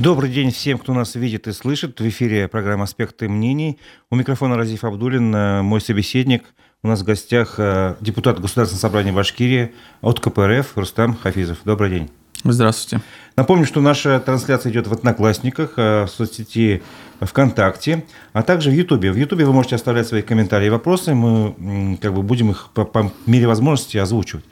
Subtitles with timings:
[0.00, 2.00] Добрый день всем, кто нас видит и слышит.
[2.00, 3.78] В эфире программа «Аспекты мнений».
[4.10, 6.44] У микрофона Разиф Абдулин, э, мой собеседник.
[6.82, 11.58] У нас в гостях э, депутат Государственного собрания Башкирии от КПРФ Рустам Хафизов.
[11.66, 12.10] Добрый день.
[12.42, 13.04] Здравствуйте.
[13.36, 16.82] Напомню, что наша трансляция идет в Одноклассниках, э, в соцсети
[17.20, 19.12] ВКонтакте, а также в Ютубе.
[19.12, 22.86] В Ютубе вы можете оставлять свои комментарии и вопросы, мы как бы будем их по,
[22.86, 24.46] по мере возможности озвучивать.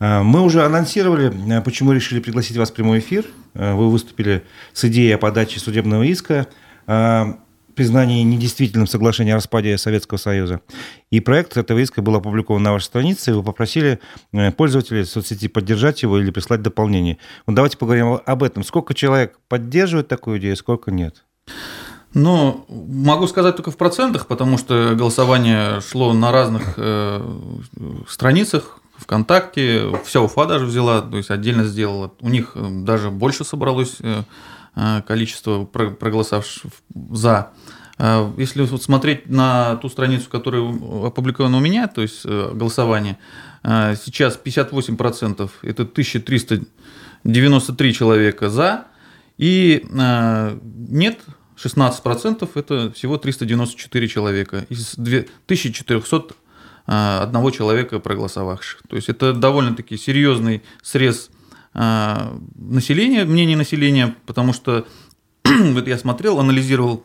[0.00, 3.24] Мы уже анонсировали, почему решили пригласить вас в прямой эфир.
[3.54, 6.46] Вы выступили с идеей о подаче судебного иска
[7.78, 10.60] признании недействительным соглашения о распаде Советского Союза.
[11.10, 14.00] И проект этого иска был опубликован на вашей странице, и вы попросили
[14.32, 17.18] э, пользователей соцсети поддержать его или прислать дополнение.
[17.46, 18.64] Вот давайте поговорим об этом.
[18.64, 21.24] Сколько человек поддерживает такую идею, сколько нет?
[22.14, 27.22] Ну, могу сказать только в процентах, потому что голосование шло на разных э,
[28.08, 32.12] страницах, ВКонтакте, вся Уфа даже взяла, то есть отдельно сделала.
[32.20, 34.22] У них э, даже больше собралось э,
[34.80, 36.70] Э, количество проголосовавших
[37.10, 37.50] за.
[38.36, 40.62] Если вот смотреть на ту страницу, которая
[41.04, 43.18] опубликована у меня, то есть голосование,
[43.64, 48.84] сейчас 58% это 1393 человека за,
[49.36, 51.18] и нет
[51.56, 56.36] 16% это всего 394 человека из 1400
[56.88, 58.82] одного человека проголосовавших.
[58.88, 61.30] То есть это довольно-таки серьезный срез
[61.74, 64.86] а, населения, мнение населения, потому что
[65.44, 67.04] вот я смотрел, анализировал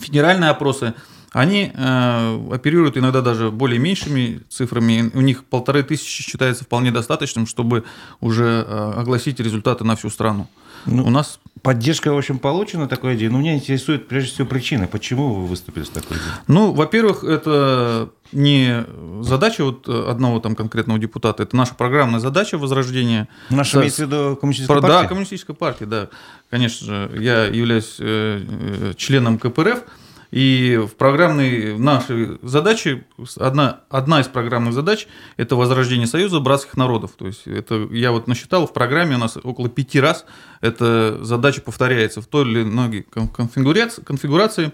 [0.00, 0.94] федеральные опросы,
[1.32, 5.10] они э, оперируют иногда даже более меньшими цифрами.
[5.14, 7.84] У них полторы тысячи считается вполне достаточным, чтобы
[8.20, 10.46] уже э, огласить результаты на всю страну.
[10.84, 13.30] Ну, у нас поддержка, в общем, получена такой идеей.
[13.30, 16.30] Но меня интересует прежде всего причины, почему вы выступили с такой идеей.
[16.48, 18.84] Ну, во-первых, это не
[19.20, 23.28] задача вот одного там конкретного депутата, это наша программная задача возрождения.
[23.50, 25.02] Наша имеется в виду коммунистическая партия?
[25.02, 26.08] Да, коммунистическая партия, да.
[26.50, 29.84] Конечно же, я являюсь э, э, членом КПРФ,
[30.32, 33.04] и в программной нашей задаче,
[33.36, 37.12] одна, одна из программных задач– это возрождение Союза братских народов.
[37.18, 40.24] То есть это я вот насчитал, в программе у нас около пяти раз
[40.62, 44.72] эта задача повторяется в той или иной конфигурации.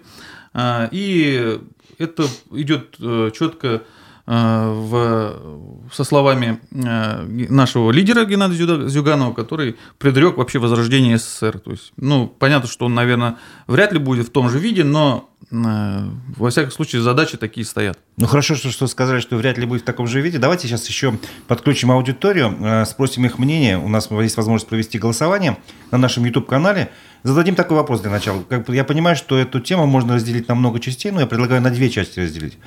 [0.55, 1.61] а, и
[1.99, 3.83] это идет э, четко
[4.29, 11.59] в, со словами э, нашего лидера Геннадия Зюганова, который предрек вообще возрождение СССР.
[11.61, 15.31] То есть, ну, понятно, что он, наверное, вряд ли будет в том же виде, но
[15.51, 16.01] э,
[16.37, 17.99] во всяком случае задачи такие стоят.
[18.19, 20.37] Ну хорошо, что, что сказали, что вряд ли будет в таком же виде.
[20.37, 23.79] Давайте сейчас еще подключим аудиторию, спросим их мнение.
[23.79, 25.57] У нас есть возможность провести голосование
[25.91, 26.91] на нашем YouTube-канале.
[27.23, 28.43] Зададим такой вопрос для начала.
[28.43, 31.71] Как, я понимаю, что эту тему можно разделить на много частей, но я предлагаю на
[31.71, 32.59] две части разделить.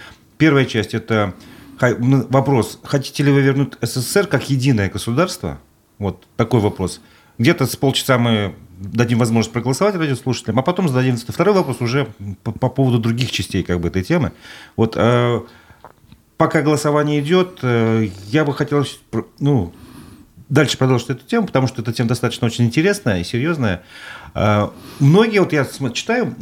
[0.41, 1.35] Первая часть– это
[1.79, 2.79] вопрос.
[2.81, 5.59] Хотите ли вы вернуть СССР как единое государство?
[5.99, 6.99] Вот такой вопрос.
[7.37, 12.07] Где-то с полчаса мы дадим возможность проголосовать радиослушателям, а потом зададим второй вопрос уже
[12.41, 14.31] по, по поводу других частей как бы, этой темы.
[14.75, 15.41] Вот э,
[16.37, 18.83] пока голосование идет, э, я бы хотел
[19.37, 19.71] ну,
[20.49, 23.83] дальше продолжить эту тему, потому что эта тема достаточно очень интересная и серьезная.
[24.33, 24.69] Э,
[24.99, 26.35] многие, вот я читаю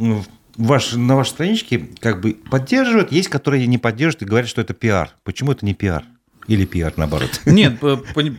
[0.56, 4.74] ваш, на вашей страничке как бы поддерживают, есть, которые не поддерживают и говорят, что это
[4.74, 5.10] пиар.
[5.24, 6.04] Почему это не пиар?
[6.50, 7.42] Или пиар, наоборот?
[7.46, 7.78] Нет,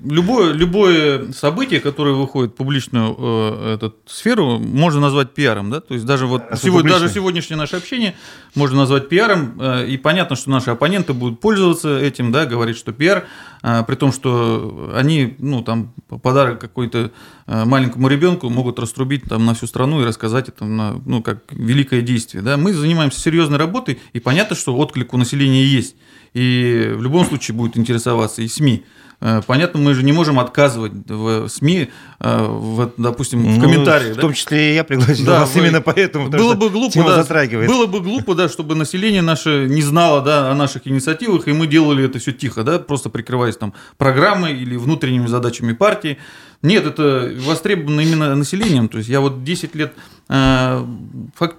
[0.04, 5.72] любое, любое событие, которое выходит в публичную э, эту сферу, можно назвать пиаром.
[5.72, 5.80] Да?
[5.80, 8.14] То есть даже, вот а сегодня, даже сегодняшнее наше общение
[8.54, 9.58] можно назвать пиаром.
[9.62, 13.28] Э, и понятно, что наши оппоненты будут пользоваться этим, да, говорить, что пиар,
[13.64, 17.12] э, при том, что они ну, там, подарок какой-то
[17.48, 21.44] э, маленькому ребенку могут раструбить там, на всю страну и рассказать это на, ну, как
[21.52, 22.44] великое действие.
[22.44, 22.58] Да?
[22.58, 25.96] Мы занимаемся серьезной работой, и понятно, что отклик у населения есть
[26.34, 28.86] и в любом случае будет интересоваться и СМИ.
[29.24, 34.14] Э, понятно, мы же не можем отказывать в СМИ, э, в, допустим, в ну, комментариях.
[34.14, 34.22] В да?
[34.22, 35.62] том числе и я пригласил да, вас вы...
[35.62, 36.30] именно поэтому.
[36.30, 37.70] Было бы глупо, да, затрагивает.
[37.70, 41.68] было бы глупо, да, чтобы население наше не знало да, о наших инициативах, и мы
[41.68, 46.18] делали это все тихо, да, просто прикрываясь там программой или внутренними задачами партии.
[46.64, 48.88] Нет, это востребовано именно населением.
[48.88, 49.94] То есть я вот 10 лет,
[50.30, 50.86] э,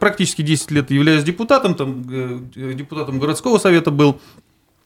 [0.01, 2.03] практически 10 лет являюсь депутатом, там,
[2.55, 4.21] депутатом городского совета был,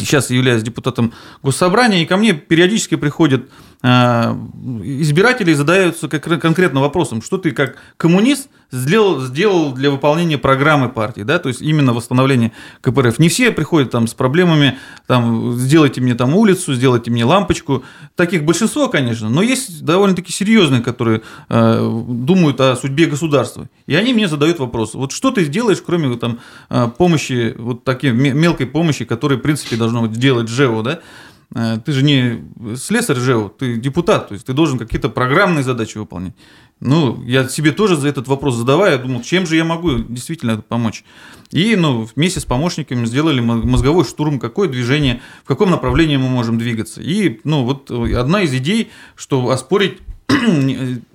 [0.00, 3.48] сейчас являюсь депутатом Госсобрания, и ко мне периодически приходят
[3.80, 4.34] Э,
[4.82, 11.20] избиратели задаются как конкретно вопросом, что ты как коммунист сделал, сделал для выполнения программы партии,
[11.20, 13.20] да, то есть именно восстановление КПРФ.
[13.20, 17.84] Не все приходят там с проблемами, там, сделайте мне там улицу, сделайте мне лампочку.
[18.16, 23.68] Таких большинство, конечно, но есть довольно-таки серьезные, которые э, думают о судьбе государства.
[23.86, 26.40] И они мне задают вопрос, вот что ты сделаешь, кроме там
[26.98, 31.00] помощи, вот такой мелкой помощи, которую, в принципе, должно делать ЖЭО, да,
[31.54, 32.44] Э, ты же не
[32.76, 36.34] слесарь ЖЭО, ты депутат, то есть ты должен какие-то программные задачи выполнять.
[36.80, 40.58] Ну, я себе тоже за этот вопрос задавая, я думал, чем же я могу действительно
[40.60, 41.04] помочь.
[41.50, 46.58] И ну, вместе с помощниками сделали мозговой штурм, какое движение, в каком направлении мы можем
[46.58, 47.00] двигаться.
[47.00, 49.98] И ну, вот одна из идей, что оспорить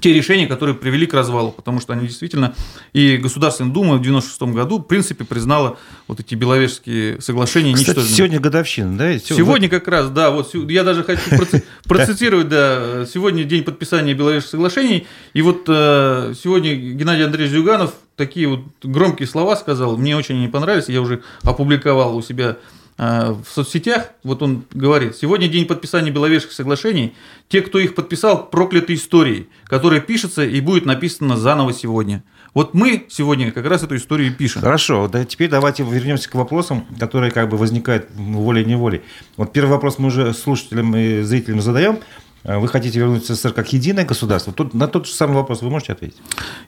[0.00, 2.54] те решения, которые привели к развалу, потому что они действительно,
[2.92, 8.16] и Государственная Дума в 96 году, в принципе, признала вот эти Беловежские соглашения Кстати, ничтожными.
[8.16, 9.18] сегодня годовщина, да?
[9.18, 11.22] Сегодня как раз, да, вот я даже хочу
[11.84, 18.46] процитировать, да, сегодня день подписания Беловежских соглашений, и вот э, сегодня Геннадий Андреевич Зюганов такие
[18.46, 22.58] вот громкие слова сказал, мне очень они понравились, я уже опубликовал у себя
[23.00, 27.14] в соцсетях, вот он говорит, сегодня день подписания Беловежских соглашений,
[27.48, 32.22] те, кто их подписал, прокляты историей, которая пишется и будет написана заново сегодня.
[32.52, 34.60] Вот мы сегодня как раз эту историю пишем.
[34.60, 39.00] Хорошо, да, теперь давайте вернемся к вопросам, которые как бы возникают волей-неволей.
[39.38, 42.00] Вот первый вопрос мы уже слушателям и зрителям задаем.
[42.44, 44.52] А вы хотите вернуть СССР как единое государство?
[44.52, 46.18] Тут, на тот же самый вопрос вы можете ответить?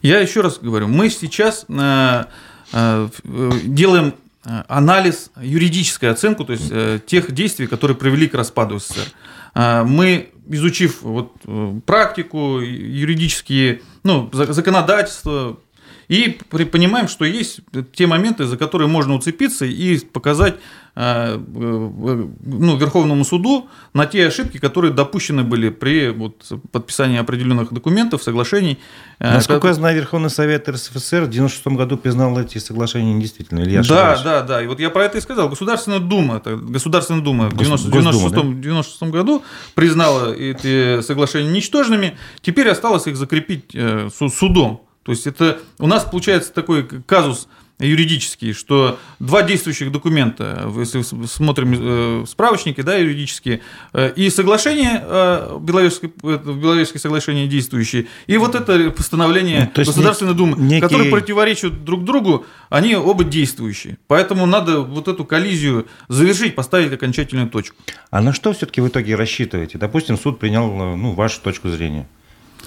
[0.00, 2.25] Я еще раз говорю, мы сейчас э,
[2.73, 3.08] э,
[3.64, 9.12] делаем Э, анализ, юридическую оценку, то есть э, тех действий, которые привели к распаду СССР.
[9.55, 11.33] Э, мы, изучив вот,
[11.87, 15.59] практику, юридические, ну, законодательство,
[16.09, 17.61] и понимаем, что есть
[17.95, 20.57] те моменты, за которые можно уцепиться и показать
[20.95, 27.73] э, э, ну, Верховному суду на те ошибки, которые допущены были при вот, подписании определенных
[27.73, 28.79] документов, соглашений.
[29.19, 33.65] Э, Насколько я знаю, Верховный Совет РСФСР в 1996 году признал эти соглашения недействительными.
[33.65, 34.63] Или я да, да, да.
[34.63, 35.49] И вот я про это и сказал.
[35.49, 39.07] Государственная Дума, это Государственная Дума в 1996 да?
[39.07, 39.43] году
[39.75, 42.17] признала эти соглашения ничтожными.
[42.41, 43.77] Теперь осталось их закрепить
[44.13, 44.83] судом.
[45.03, 52.23] То есть это у нас получается такой казус юридический, что два действующих документа, если смотрим
[52.23, 53.61] э, справочники да, юридические,
[53.93, 60.57] э, и соглашение, э, Беловежское, Беловежское соглашение действующее, и вот это постановление ну, Государственной Думы,
[60.59, 60.81] некий...
[60.81, 63.99] которые противоречат друг другу, они оба действующие.
[64.07, 67.77] Поэтому надо вот эту коллизию завершить, поставить окончательную точку.
[68.11, 69.79] А на что все-таки в итоге рассчитываете?
[69.79, 72.07] Допустим, суд принял ну, вашу точку зрения.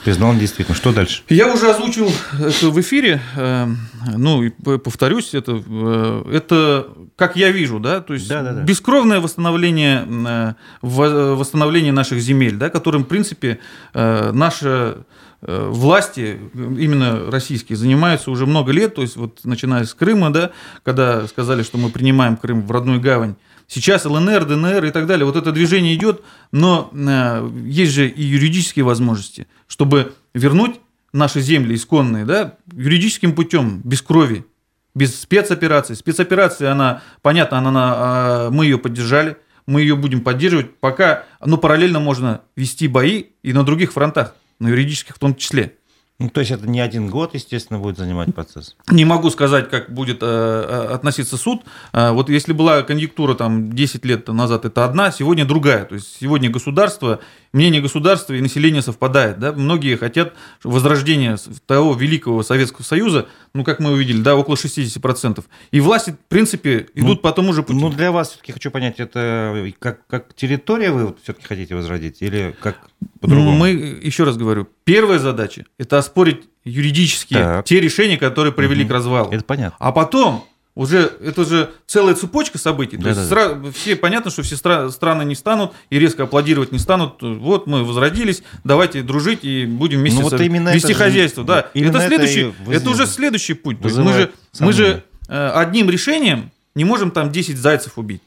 [0.05, 0.77] Признал он действительно.
[0.77, 1.23] Что дальше?
[1.29, 3.19] Я уже озвучил это в эфире.
[3.35, 3.67] Э,
[4.15, 8.61] ну, и повторюсь, это, э, это как я вижу, да, то есть да, да, да.
[8.61, 10.53] бескровное восстановление, э,
[10.83, 13.59] восстановление наших земель, да, которым, в принципе,
[13.93, 14.97] наши
[15.41, 20.51] власти, именно российские, занимаются уже много лет, то есть вот начиная с Крыма, да,
[20.83, 23.35] когда сказали, что мы принимаем Крым в родную гавань,
[23.67, 26.21] Сейчас ЛНР, ДНР и так далее, вот это движение идет,
[26.51, 30.79] но э, есть же и юридические возможности, чтобы вернуть
[31.13, 34.45] наши земли исконные, да, юридическим путем, без крови,
[34.93, 35.95] без спецопераций.
[35.95, 41.57] Спецоперация, она, понятно, она, она, а, мы ее поддержали, мы ее будем поддерживать, пока, но
[41.57, 45.77] параллельно можно вести бои и на других фронтах, на юридических в том числе.
[46.17, 48.77] Ну, то есть это не один год, естественно, будет занимать процесс.
[48.89, 51.63] Не могу сказать, как будет э, э относиться суд.
[51.91, 55.83] Э, вот если была конъюнктура там 10 лет назад, это одна, сегодня другая.
[55.83, 57.19] То есть сегодня государство
[57.55, 59.39] мнение государства и населения совпадает.
[59.39, 59.53] Да?
[59.53, 60.33] Многие хотят
[60.63, 65.43] возрождения того великого Советского Союза, ну, как мы увидели, да, около 60%.
[65.71, 67.79] И власти, в принципе, идут ну, по тому же пути.
[67.79, 72.53] Ну, для вас все-таки хочу понять, это как, как территория вы все-таки хотите возродить или
[72.59, 72.89] как
[73.19, 73.57] по-другому?
[73.57, 77.65] Мы, еще раз говорю, первая задача– это оспорить юридически так.
[77.65, 78.89] те решения, которые привели угу.
[78.89, 79.31] к развалу.
[79.31, 79.75] Это понятно.
[79.79, 82.97] А потом уже это же целая цепочка событий.
[82.97, 86.79] То есть сразу, все понятно, что все стра- страны не станут и резко аплодировать не
[86.79, 87.21] станут.
[87.21, 91.43] Вот мы возродились, давайте дружить и будем вместе ну, вот вести хозяйство.
[91.43, 93.77] Же, да, это следующий, это, это уже следующий путь.
[93.81, 98.21] Мы же, мы же э, одним решением не можем там 10 зайцев убить.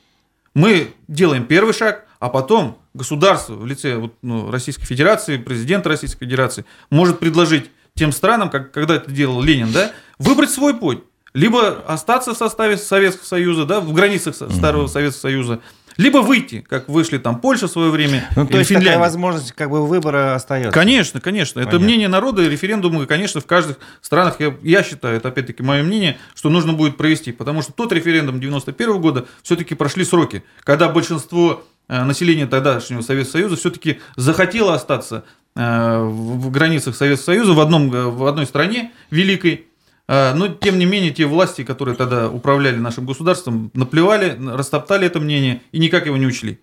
[0.55, 6.27] Мы делаем первый шаг, а потом государство в лице вот, ну, Российской Федерации, президента Российской
[6.27, 11.03] Федерации может предложить тем странам, как когда это делал Ленин, да, выбрать свой путь
[11.35, 14.87] либо остаться в составе Советского Союза, да, в границах Старого.
[14.87, 15.61] Советского Союза,
[15.99, 18.29] либо выйти, как вышли там Польша в свое время.
[18.37, 18.91] Ну, то есть Финляндия.
[18.91, 20.71] такая возможность как бы выбора остается.
[20.71, 21.61] Конечно, конечно.
[21.61, 21.77] Понятно.
[21.77, 25.83] Это мнение народа, и референдумы, конечно, в каждых странах, я, я считаю, это опять-таки мое
[25.83, 27.33] мнение, что нужно будет провести.
[27.33, 33.41] Потому что тот референдум 91 года все-таки прошли сроки, когда большинство э, населения тогдашнего Советского
[33.41, 35.25] Союза все-таки захотело остаться
[35.57, 39.67] э, в границах Советского Союза в, одном, э, в одной стране великой,
[40.11, 45.21] а, но, тем не менее, те власти, которые тогда управляли нашим государством, наплевали, растоптали это
[45.21, 46.59] мнение и никак его не учли.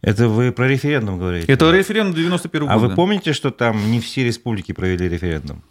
[0.00, 1.52] Это вы про референдум говорите?
[1.52, 2.72] Это референдум 91 года.
[2.72, 5.62] А вы помните, что там не все республики провели референдум?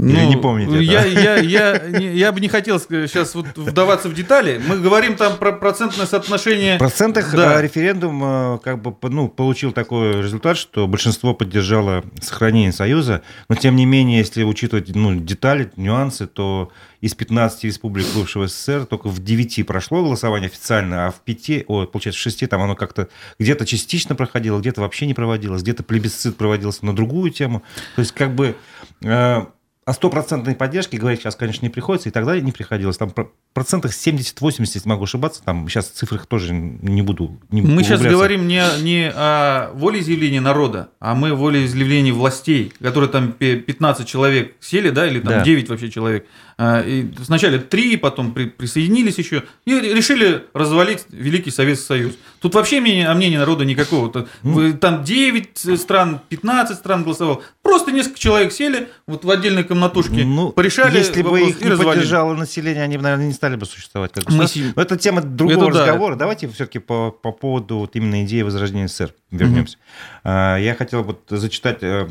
[0.00, 0.82] Или ну, не помните?
[0.82, 4.60] Я, я, я, я, я бы не хотел сейчас вот вдаваться в детали.
[4.66, 6.76] Мы говорим там про процентное соотношение.
[6.76, 7.58] В процентах да.
[7.58, 13.22] Э, референдум э, как бы ну, получил такой результат, что большинство поддержало сохранение Союза.
[13.50, 16.70] Но тем не менее, если учитывать ну, детали, нюансы, то
[17.02, 21.86] из 15 республик бывшего СССР только в 9 прошло голосование официально, а в 5, о,
[21.86, 26.36] получается, в 6 там оно как-то где-то частично проходило, где-то вообще не проводилось, где-то плебисцит
[26.36, 27.62] проводился на другую тему.
[27.96, 28.56] То есть как бы
[29.02, 29.44] э,
[29.86, 32.98] о стопроцентной поддержке говорить сейчас, конечно, не приходится, и тогда не приходилось.
[32.98, 33.12] Там
[33.54, 38.46] процентах 70-80, если могу ошибаться, там сейчас цифрах тоже не буду не Мы сейчас говорим
[38.46, 45.06] не, не о волеизъявлении народа, а мы волеизъявлении властей, которые там 15 человек сели, да,
[45.06, 45.42] или там да.
[45.42, 46.26] 9 вообще человек.
[46.62, 52.12] А, и сначала три, потом при, присоединились еще, и решили развалить Великий Советский Союз.
[52.38, 54.26] Тут вообще мнение, о мнении народа никакого.
[54.42, 54.74] Ну.
[54.74, 57.42] Там 9 стран, 15 стран голосовал.
[57.62, 62.34] Просто несколько человек сели вот в отдельной комнатушке, ну, порешали Если бы их не поддержало
[62.34, 64.44] население, они бы, наверное, не стали бы существовать как Мы...
[64.76, 66.12] Но это тема другого это разговора.
[66.12, 66.18] Да.
[66.20, 69.78] Давайте все-таки по, по поводу вот именно идеи возрождения СССР вернемся.
[70.24, 70.30] Угу.
[70.30, 72.08] Я хотел вот зачитать э,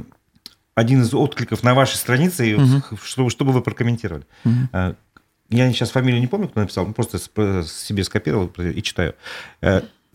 [0.75, 2.97] один из откликов на вашей странице, угу.
[3.03, 4.25] чтобы, чтобы вы прокомментировали.
[4.45, 4.95] Угу.
[5.51, 9.15] Я сейчас фамилию не помню, кто написал, просто себе скопировал и читаю.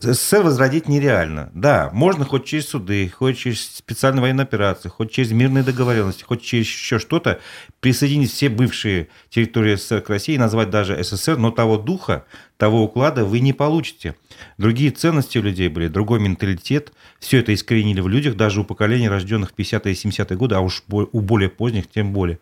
[0.05, 1.49] Э, СССР возродить нереально.
[1.53, 6.41] Да, можно хоть через суды, хоть через специальные военные операции, хоть через мирные договоренности, хоть
[6.41, 7.39] через еще что-то,
[7.79, 12.25] присоединить все бывшие территории СССР к России, назвать даже СССР, но того духа,
[12.57, 14.15] того уклада вы не получите.
[14.57, 16.93] Другие ценности у людей были, другой менталитет.
[17.19, 20.61] Все это искоренили в людях, даже у поколений, рожденных в 50-е и 70-е годы, а
[20.61, 22.39] уж у более поздних тем более.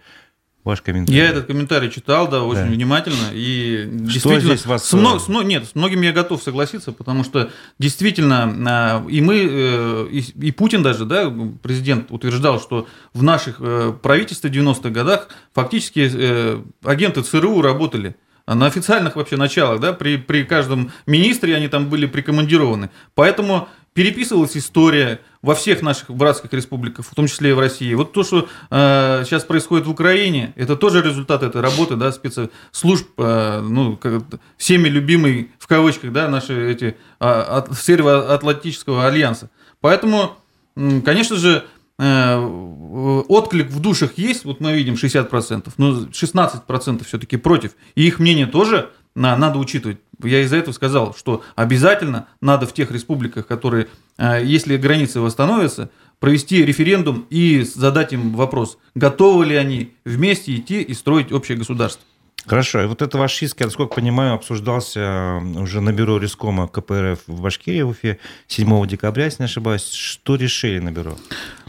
[0.64, 1.20] Ваш комментарий.
[1.20, 2.72] Я этот комментарий читал, да, очень да.
[2.72, 3.32] внимательно.
[3.34, 4.86] И что действительно, здесь вас...
[4.88, 5.20] с мно...
[5.20, 5.28] с...
[5.28, 10.82] нет, с многим я готов согласиться, потому что действительно а, и мы, э, и Путин
[10.82, 17.62] даже, да, президент утверждал, что в наших э, правительстве 90-х годах фактически э, агенты ЦРУ
[17.62, 18.16] работали
[18.48, 22.90] на официальных вообще началах, да, при, при каждом министре они там были прикомандированы.
[23.16, 27.94] Поэтому переписывалась история во всех наших братских республиках, в том числе и в России.
[27.94, 33.10] Вот то, что э, сейчас происходит в Украине, это тоже результат этой работы, да, спецслужб,
[33.18, 34.24] э, ну, как,
[34.58, 39.50] всеми любимый, в кавычках, да, наши эти, э, от, Североатлантического альянса.
[39.82, 40.38] Поэтому,
[40.76, 41.66] конечно же,
[42.00, 42.38] э,
[43.28, 47.72] отклик в душах есть, вот мы видим 60%, но 16% все-таки против.
[47.96, 49.98] И их мнение тоже на, надо учитывать.
[50.28, 53.88] Я из-за этого сказал, что обязательно надо в тех республиках, которые,
[54.18, 55.90] э, если границы восстановятся,
[56.20, 62.04] провести референдум и задать им вопрос, готовы ли они вместе идти и строить общее государство.
[62.46, 62.84] Хорошо.
[62.84, 67.20] И вот это ваш иск, я, насколько понимаю, обсуждался э, уже на бюро Рискома КПРФ
[67.28, 69.90] в Башкирии, в Уфе 7 декабря, если не ошибаюсь.
[69.90, 71.16] Что решили на бюро?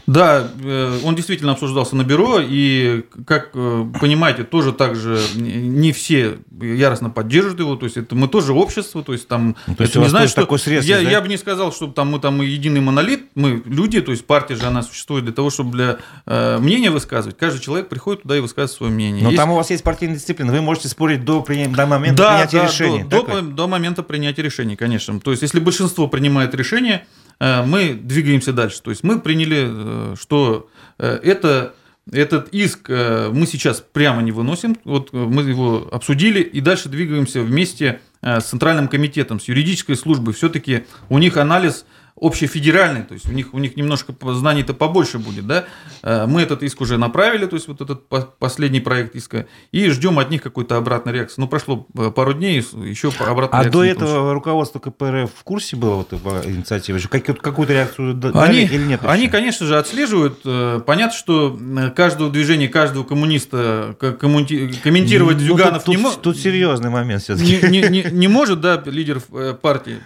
[0.07, 5.91] Да, э, он действительно обсуждался на бюро, и, как э, понимаете, тоже так же не
[5.91, 9.55] все яростно поддерживают его, то есть это мы тоже общество, то есть там...
[9.65, 10.41] Ну, то есть это не знаю, что...
[10.41, 11.09] такой средств, я, да?
[11.09, 14.55] я бы не сказал, что там мы там единый монолит, мы люди, то есть партия
[14.55, 17.37] же она существует для того, чтобы для э, мнения высказывать.
[17.37, 19.23] Каждый человек приходит туда и высказывает свое мнение.
[19.23, 19.41] Но есть...
[19.41, 21.65] там у вас есть партийная дисциплина, вы можете спорить до, при...
[21.65, 23.05] до момента да, принятия да, решения.
[23.05, 25.19] До, до, до момента принятия решения, конечно.
[25.19, 27.05] То есть если большинство принимает решение,
[27.39, 28.81] мы двигаемся дальше.
[28.81, 31.73] То есть мы приняли, э, что э, это,
[32.11, 37.99] этот иск мы сейчас прямо не выносим, вот мы его обсудили и дальше двигаемся вместе
[38.21, 40.35] с Центральным комитетом, с юридической службой.
[40.35, 41.85] Все-таки у них анализ
[42.19, 45.65] общефедеральный, то есть у них, у них немножко знаний-то побольше будет, да.
[46.01, 48.07] Э, мы этот иск уже направили, то есть вот этот
[48.39, 51.41] последний проект иска, и ждем от них какой-то обратной реакции.
[51.41, 53.67] Ну, прошло э, пару дней, еще обратной а реакции.
[53.67, 54.33] А до этого получили.
[54.33, 57.01] руководство КПРФ в курсе было вот инициативы?
[57.01, 59.01] Какую-то реакцию дали они, или нет?
[59.01, 59.13] Вообще?
[59.13, 60.39] Они, конечно же, отслеживают.
[60.45, 61.59] Э, понятно, что
[61.97, 66.21] каждого движения, каждого коммуниста комментировать ну, Зюганов тут, не может.
[66.21, 67.59] Тут серьезный момент все-таки.
[67.67, 69.19] Не, не, не, не может, да, лидер
[69.61, 69.97] партии.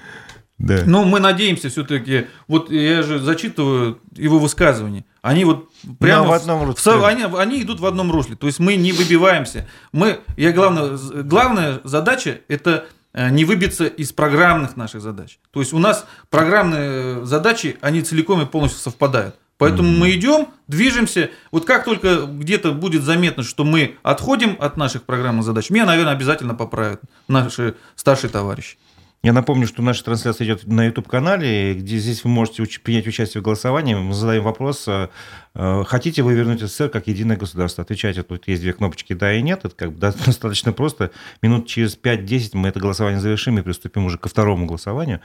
[0.60, 0.84] Да.
[0.86, 6.64] Но мы надеемся все-таки, вот я же зачитываю его высказывания, они вот прямо в одном
[6.64, 6.94] русле.
[6.94, 9.68] В, они, они идут в одном русле, то есть мы не выбиваемся.
[9.94, 15.40] Мы, я главное, главная задача это э, не выбиться из программных наших задач.
[15.52, 19.36] То есть у нас программные задачи, они целиком и полностью совпадают.
[19.60, 19.98] Поэтому mm-hmm.
[19.98, 21.32] мы идем, движемся.
[21.52, 26.14] Вот как только где-то будет заметно, что мы отходим от наших программных задач, меня, наверное,
[26.14, 28.78] обязательно поправят наши старшие товарищи.
[29.22, 33.44] Я напомню, что наша трансляция идет на YouTube-канале, где здесь вы можете принять участие в
[33.44, 33.94] голосовании.
[33.94, 35.10] Мы задаем вопрос, э,
[35.56, 37.84] э, хотите вы вернуть СССР как единое государство?
[37.84, 39.66] Отвечайте, тут есть две кнопочки «да» и «нет».
[39.66, 41.12] Это как бы достаточно просто.
[41.42, 45.20] Минут через 5-10 мы это голосование завершим и приступим уже ко второму голосованию.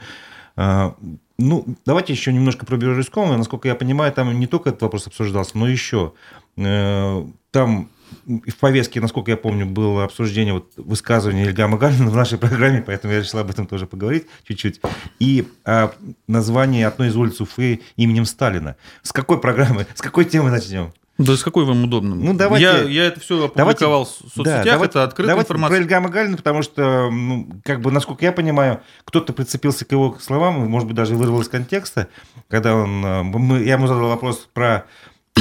[0.57, 0.91] Э,
[1.37, 3.01] ну, давайте еще немножко про бюро.
[3.37, 6.13] Насколько я понимаю, там не только этот вопрос обсуждался, но еще
[6.55, 7.89] там
[8.25, 13.13] в повестке, насколько я помню, было обсуждение вот высказывания Ильгама Галина в нашей программе, поэтому
[13.13, 14.81] я решил об этом тоже поговорить чуть-чуть.
[15.19, 15.93] И а,
[16.27, 18.75] название одной из улиц Уфы именем Сталина.
[19.01, 20.91] С какой программы, с какой темы начнем?
[21.17, 22.13] Да с какой вам удобно?
[22.13, 25.47] Ну, давайте, я, я это все опубликовал давайте, в соцсетях, да, давайте, это открытая давайте
[25.47, 25.77] информация.
[25.77, 30.17] про Ильгама Галина, потому что, ну, как бы, насколько я понимаю, кто-то прицепился к его
[30.19, 32.09] словам, может быть, даже вырвал из контекста,
[32.49, 33.05] когда он...
[33.05, 34.87] Э, мы, я ему задал вопрос про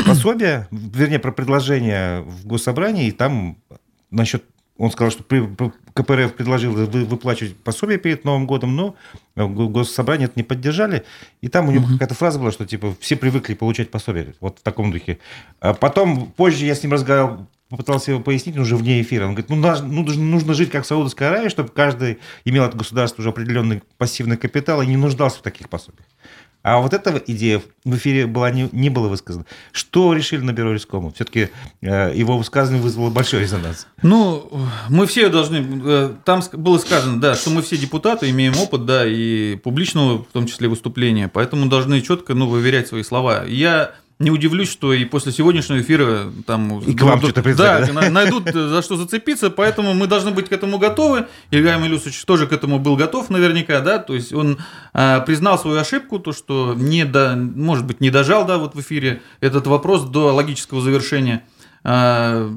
[0.06, 3.58] пособие, вернее, про предложение в госсобрании, и там
[4.10, 4.44] насчет
[4.76, 5.22] он сказал, что
[5.94, 8.96] КПРФ предложил выплачивать пособие перед Новым годом, но
[9.36, 11.04] госсобрание это не поддержали.
[11.42, 14.34] И там у него uh какая-то фраза была, что типа все привыкли получать пособие.
[14.40, 15.20] Вот в таком духе.
[15.60, 19.26] А потом, позже я с ним разговаривал, попытался его пояснить уже вне эфира.
[19.26, 23.22] Он говорит, ну, нужно, нужно жить как в Саудовской Аравии, чтобы каждый имел от государства
[23.22, 26.06] уже определенный пассивный капитал и не нуждался в таких пособиях.
[26.64, 29.44] А вот эта идея в эфире была не, не была высказана.
[29.70, 31.12] Что решили на бюро Рискома?
[31.12, 31.50] Все-таки
[31.82, 33.86] э, его высказывание вызвало большой резонанс.
[34.02, 34.50] Ну,
[34.88, 35.62] мы все должны...
[35.84, 40.32] Э, там было сказано, да, что мы все депутаты, имеем опыт, да, и публичного, в
[40.32, 43.44] том числе, выступления, поэтому должны четко, ну, выверять свои слова.
[43.46, 43.92] Я
[44.24, 48.48] не удивлюсь, что и после сегодняшнего эфира там и к вам что-то да, да, найдут
[48.48, 51.26] э, за что зацепиться, поэтому мы должны быть к этому готовы.
[51.50, 54.58] Илья Илюсович тоже к этому был готов наверняка, да, то есть он
[54.92, 58.80] а, признал свою ошибку, то, что не до, может быть, не дожал, да, вот в
[58.80, 61.44] эфире этот вопрос до логического завершения.
[61.86, 62.50] А,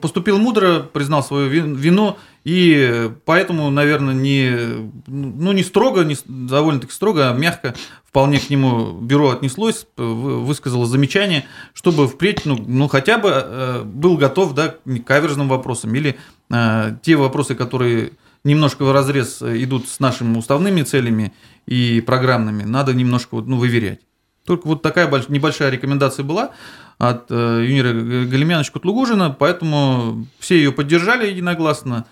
[0.00, 7.30] поступил мудро, признал свою вину, и поэтому, наверное, не, ну, не строго, не, довольно-таки строго,
[7.30, 13.30] а мягко вполне к нему бюро отнеслось, высказало замечание, чтобы впредь, ну, ну хотя бы
[13.32, 16.16] э, был готов да, к каверзным вопросам или
[16.50, 18.10] э, те вопросы, которые
[18.42, 21.32] немножко в разрез идут с нашими уставными целями
[21.66, 24.00] и программными, надо немножко ну, выверять.
[24.46, 25.28] Только вот такая больш...
[25.28, 26.50] небольшая рекомендация была
[26.98, 32.04] от э, Юнира Галимяновича Кутлугужина, поэтому все ее поддержали единогласно.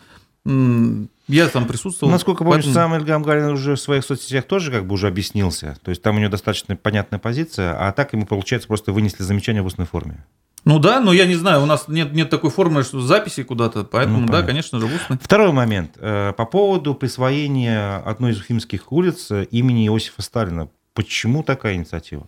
[0.45, 2.11] Я там присутствовал.
[2.11, 2.75] Насколько помню, поэтому...
[2.75, 5.79] сам Ильгам Галин уже в своих соцсетях тоже как бы уже объяснился.
[5.83, 9.63] То есть там у него достаточно понятная позиция, а так ему, получается, просто вынесли замечание
[9.63, 10.25] в устной форме.
[10.65, 13.83] Ну да, но я не знаю, у нас нет, нет такой формы, что записи куда-то,
[13.85, 15.19] поэтому ну, да, конечно же, в устной.
[15.21, 15.97] Второй момент.
[15.97, 20.69] Э, по поводу присвоения одной из уфимских улиц имени Иосифа Сталина.
[20.95, 22.27] Почему такая инициатива?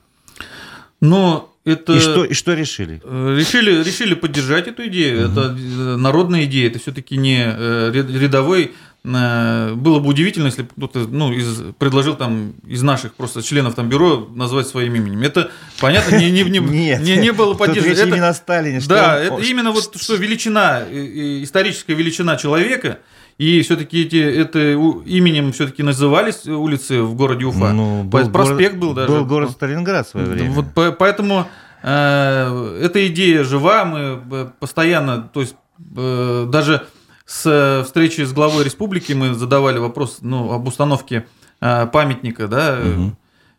[1.00, 1.94] Но это...
[1.94, 3.00] И что, и что решили?
[3.04, 5.28] Э, решили, решили поддержать эту идею.
[5.28, 5.32] Угу.
[5.32, 5.52] Это
[5.96, 7.44] народная идея, это все-таки не
[7.92, 8.72] рядовой
[9.06, 13.88] Э, было бы удивительно, если кто-то ну, из, предложил там из наших просто членов там
[13.90, 15.22] бюро назвать своим именем.
[15.22, 16.58] Это понятно, не, не, не,
[16.98, 17.90] не, не было поддержки.
[17.90, 18.80] Это именно Сталине.
[18.88, 23.00] Да, это именно вот что величина, историческая величина человека,
[23.36, 27.72] и все-таки эти, это именем все-таки назывались улицы в городе Уфа.
[27.72, 29.12] Ну, был Проспект город, был даже.
[29.12, 30.50] Был город Сталинград в свое время.
[30.52, 31.48] Вот поэтому
[31.82, 35.56] э, эта идея жива, мы э, постоянно, то есть
[35.96, 36.86] э, даже
[37.26, 41.26] с э, встречи с главой республики мы задавали вопрос ну, об установке
[41.60, 43.16] э, памятника да, угу.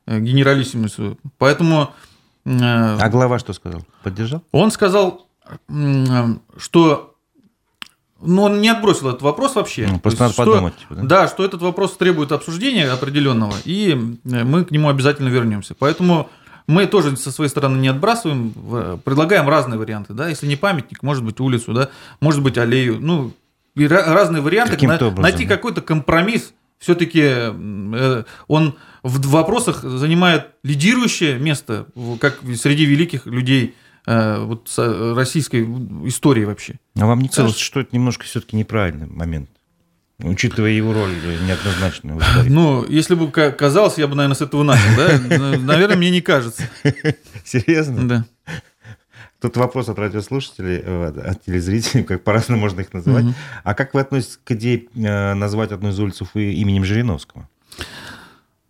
[0.08, 1.18] генералиссимусу.
[1.38, 1.92] Поэтому...
[2.46, 3.82] А глава что сказал?
[4.04, 4.44] Поддержал?
[4.52, 5.28] Он сказал,
[6.58, 7.15] что
[8.22, 9.88] ну, он не отбросил этот вопрос вообще.
[9.88, 10.78] Ну, просто есть, надо что, подумать.
[10.78, 11.04] Типа, да?
[11.04, 15.76] да, что этот вопрос требует обсуждения определенного, и мы к нему обязательно вернемся.
[15.78, 16.30] Поэтому
[16.68, 20.14] мы тоже со своей стороны не отбрасываем, предлагаем разные варианты.
[20.14, 20.30] Да?
[20.30, 21.90] Если не памятник, может быть улицу, да?
[22.22, 23.00] может быть аллею.
[23.00, 23.34] Ну,
[23.76, 26.54] и разные варианты, на, найти какой-то компромисс.
[26.78, 31.88] Все-таки э, он в вопросах занимает лидирующее место,
[32.20, 35.64] как среди великих людей э, вот, российской
[36.08, 36.76] истории вообще.
[36.98, 39.50] А вам не кажется, что это немножко все-таки неправильный момент?
[40.20, 41.12] Учитывая его роль
[41.46, 42.50] неоднозначную в истории.
[42.50, 45.58] Ну, если бы казалось, я бы, наверное, с этого начал, да?
[45.58, 46.64] Наверное, мне не кажется.
[47.44, 48.08] Серьезно?
[48.08, 48.26] Да.
[49.42, 53.26] Тут вопрос от радиослушателей, э, от телезрителей, как по-разному можно их называть.
[53.26, 53.34] Угу.
[53.64, 57.48] А как вы относитесь к идее э, назвать одну из улиц Уфы именем Жириновского?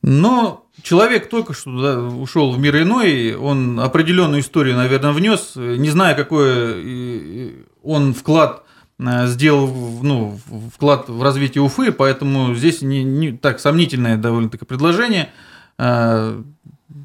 [0.07, 5.89] Но человек только что да, ушел в мир иной, он определенную историю, наверное, внес, не
[5.89, 8.63] зная, какой он вклад
[8.99, 9.67] э, сделал
[10.03, 10.39] ну,
[10.71, 15.31] вклад в развитие Уфы, поэтому здесь не, не так сомнительное довольно-таки предложение.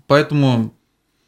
[0.06, 0.74] Поэтому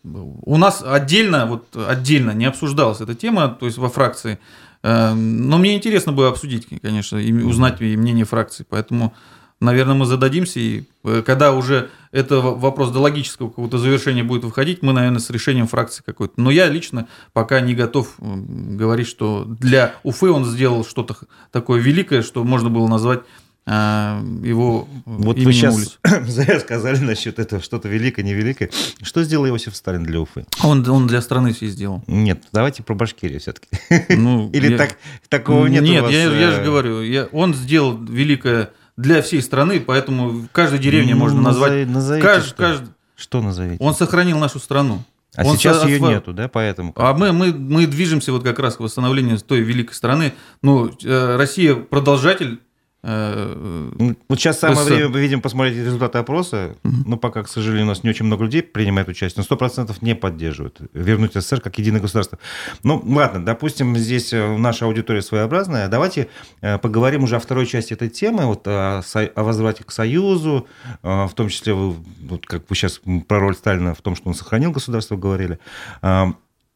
[0.04, 4.38] у нас отдельно, вот отдельно не обсуждалась эта тема, то есть во фракции.
[4.82, 8.66] Эм, но мне интересно было обсудить, конечно, и узнать мнение фракции.
[8.68, 9.14] Поэтому,
[9.62, 14.82] наверное, мы зададимся, и э, когда уже это вопрос до логического какого-то завершения будет выходить,
[14.82, 16.34] мы, наверное, с решением фракции какой-то.
[16.36, 21.16] Но я лично пока не готов говорить, что для Уфы он сделал что-то
[21.50, 23.20] такое великое, что можно было назвать
[23.64, 25.98] а, его вот вы сейчас улиц.
[26.26, 28.70] зря сказали насчет этого что-то великое, невеликое.
[29.00, 30.44] Что сделал Иосиф Сталин для Уфы?
[30.64, 32.02] Он, он для страны все сделал.
[32.08, 33.68] Нет, давайте про Башкирию все-таки.
[34.08, 34.78] Ну, Или я...
[34.78, 34.98] так,
[35.28, 39.42] такого нет Нет, вас, я, я же э, говорю, я, он сделал великое для всей
[39.42, 41.88] страны, поэтому в каждой деревне ну, можно назвать...
[41.88, 42.56] Назовите, кажд, что?
[42.56, 42.82] Кажд...
[43.16, 43.82] что назовите?
[43.82, 45.02] Он сохранил нашу страну.
[45.34, 46.92] А он сейчас ее нету, да, поэтому?
[46.96, 50.34] А мы, мы, мы движемся вот как раз к восстановлению той великой страны.
[50.60, 52.60] Ну, э, Россия продолжатель
[53.04, 53.90] Э,
[54.28, 56.76] вот сейчас самое время, мы видим, посмотреть результаты опроса.
[56.84, 56.94] Угу.
[57.06, 60.14] Ну, пока, к сожалению, у нас не очень много людей принимает участие, но 100% не
[60.14, 62.38] поддерживают вернуть СССР как единое государство.
[62.84, 65.88] Ну, ладно, допустим, здесь э, наша аудитория своеобразная.
[65.88, 66.28] Давайте
[66.60, 70.66] э, поговорим уже о второй части этой темы, вот о, о возврате к Союзу,
[71.02, 74.70] в том числе, вот как вы сейчас про роль Сталина в том, что он сохранил
[74.70, 75.58] государство, говорили.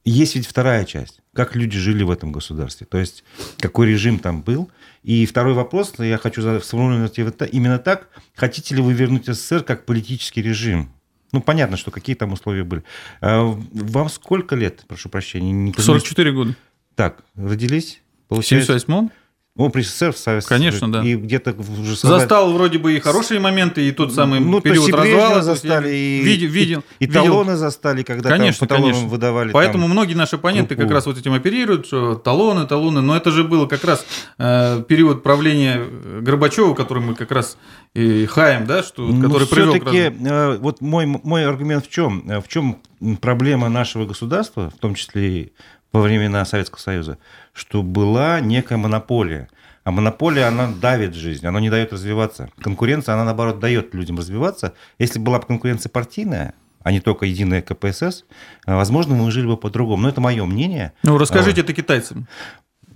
[0.06, 1.20] Есть ведь вторая часть.
[1.34, 2.86] Как люди жили в этом государстве?
[2.86, 3.24] То есть,
[3.58, 4.70] какой режим там был?
[5.02, 7.18] И второй вопрос, я хочу сформулировать
[7.52, 8.08] именно так.
[8.34, 10.92] Хотите ли вы вернуть СССР как политический режим?
[11.32, 12.84] Ну, понятно, что какие там условия были.
[13.20, 15.50] А вам сколько лет, прошу прощения?
[15.50, 16.56] Не 44 года.
[16.94, 18.00] Так, родились?
[18.28, 18.72] Получается...
[18.72, 19.10] В 78-м?
[19.56, 21.02] Он при СССР в Советском Конечно, да.
[21.02, 22.20] И где-то уже создать...
[22.20, 25.42] Застал вроде бы и хорошие моменты, и тот самый ну, период развала.
[25.42, 29.08] застали, и, видел, видел, и, и талоны застали, когда конечно, там по конечно.
[29.08, 29.52] выдавали.
[29.52, 30.88] Поэтому там многие наши оппоненты группу.
[30.88, 33.00] как раз вот этим оперируют, что талоны, талоны.
[33.00, 34.06] Но это же было как раз
[34.38, 35.82] э, период правления
[36.20, 37.56] Горбачева, который мы как раз
[37.94, 42.28] и хаем, да, что, ну, который привел все-таки, э, вот мой, мой аргумент в чем?
[42.28, 42.78] Э, в чем
[43.20, 45.52] проблема нашего государства, в том числе и
[45.96, 47.18] во времена Советского Союза,
[47.52, 49.48] что была некая монополия.
[49.84, 52.50] А монополия, она давит жизнь, она не дает развиваться.
[52.60, 54.74] Конкуренция, она, наоборот, дает людям развиваться.
[54.98, 58.24] Если была бы конкуренция партийная, а не только единая КПСС,
[58.66, 60.02] возможно, мы жили бы по-другому.
[60.02, 60.92] Но это мое мнение.
[61.02, 61.70] Ну, расскажите вот.
[61.70, 62.26] это китайцам.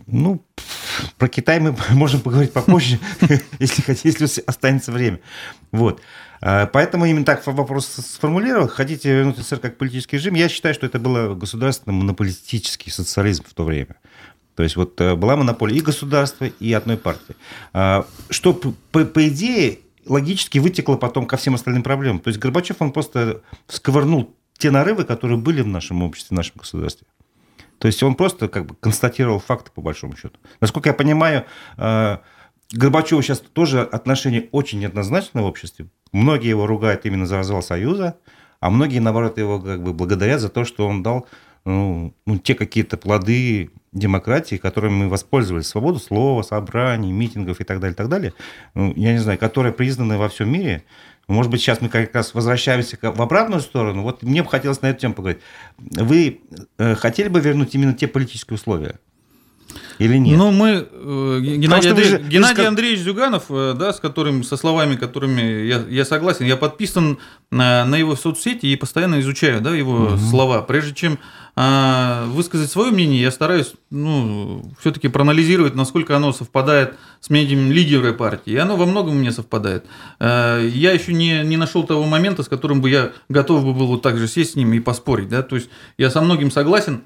[0.07, 0.45] Ну,
[1.17, 2.99] про Китай мы можем поговорить попозже,
[3.61, 5.21] если если останется время.
[5.71, 6.01] Вот.
[6.41, 8.69] А, поэтому именно так вопрос сформулировал.
[8.69, 10.35] Хотите вернуть СССР как политический режим?
[10.35, 13.97] Я считаю, что это был государственный монополистический социализм в то время.
[14.57, 17.37] То есть вот э, была монополия и государства, и одной партии.
[17.73, 22.21] А, что, по, по идее, логически вытекло потом ко всем остальным проблемам.
[22.21, 26.57] То есть Горбачев, он просто сковырнул те нарывы, которые были в нашем обществе, в нашем
[26.57, 27.07] государстве.
[27.79, 30.39] То есть он просто как бы констатировал факты, по большому счету.
[30.61, 31.47] Насколько я понимаю,
[31.79, 32.19] э,
[32.73, 35.87] Горбачеву сейчас тоже отношение очень неоднозначное в обществе.
[36.13, 38.17] Многие его ругают именно за развал Союза,
[38.61, 41.27] а многие, наоборот, его как бы благодарят за то, что он дал
[41.65, 47.81] ну, ну, те какие-то плоды демократии, которыми мы воспользовались, свободу слова, собраний, митингов и так
[47.81, 48.33] далее, и так далее,
[48.75, 50.85] ну, я не знаю, которые признаны во всем мире.
[51.29, 54.03] Может быть, сейчас мы как раз возвращаемся в обратную сторону.
[54.03, 55.43] Вот мне бы хотелось на эту тему поговорить.
[55.79, 56.41] Вы
[56.79, 58.99] э, хотели бы вернуть именно те политические условия?
[59.99, 60.39] Или нет?
[60.39, 60.87] Ну, мы...
[60.91, 65.85] Э, Геннадий, Андрей, же, Геннадий Андреевич Зюганов, э, да, с которым, со словами, которыми я,
[65.89, 67.19] я согласен, я подписан
[67.51, 70.17] на, на его соцсети и постоянно изучаю да, его угу.
[70.17, 70.63] слова.
[70.63, 71.19] Прежде чем
[71.57, 78.13] а, высказать свое мнение, я стараюсь ну, все-таки проанализировать, насколько оно совпадает с мнением лидера
[78.13, 78.53] партии.
[78.53, 79.85] И оно во многом меня совпадает.
[80.19, 83.89] А, я еще не, не нашел того момента, с которым бы я готов бы был
[83.89, 85.29] вот так же сесть с ним и поспорить.
[85.29, 85.43] Да?
[85.43, 87.03] То есть я со многим согласен,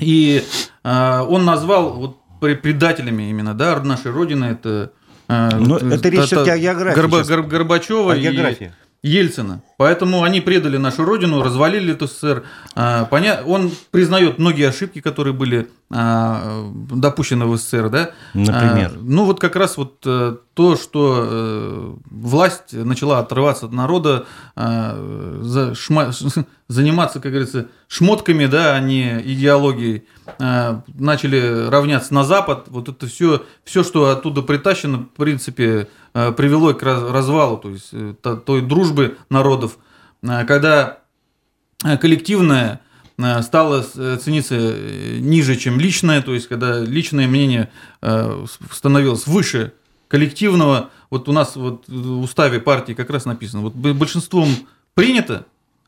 [0.00, 0.44] и
[0.82, 4.92] э, он назвал вот предателями именно да, нашей Родины это...
[5.28, 6.96] Э, ну, это речь все-таки о географии.
[6.96, 8.68] Горба, Гор, Горбачева и
[9.02, 9.62] Ельцина.
[9.78, 12.44] Поэтому они предали нашу родину, развалили СССР.
[12.74, 13.08] А.
[13.46, 17.88] Он признает многие ошибки, которые были а, допущены в СССР.
[17.88, 18.10] Да?
[18.34, 18.92] Например?
[18.94, 24.26] А, ну вот как раз вот э, то, что э, власть начала отрываться от народа,
[26.68, 30.04] заниматься, как говорится, шмотками, да, а не идеологией,
[30.38, 32.66] начали равняться на Запад.
[32.68, 37.92] Вот это все, все, что оттуда притащено, в принципе, привело к развалу, то есть
[38.44, 39.78] той дружбы народов
[40.22, 41.00] Э, когда
[41.84, 42.80] э, коллективное
[43.18, 44.56] э, стало цениться
[45.20, 47.70] ниже, чем личное, то есть когда личное мнение
[48.70, 49.72] становилось выше
[50.08, 54.48] коллективного, вот у нас вот в уставе партии как раз написано, вот большинством
[54.94, 55.46] принято,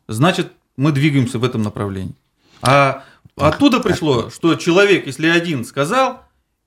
[0.09, 2.15] значит мы двигаемся в этом направлении.
[2.61, 3.05] А
[3.37, 6.25] оттуда пришло, что человек, если один сказал,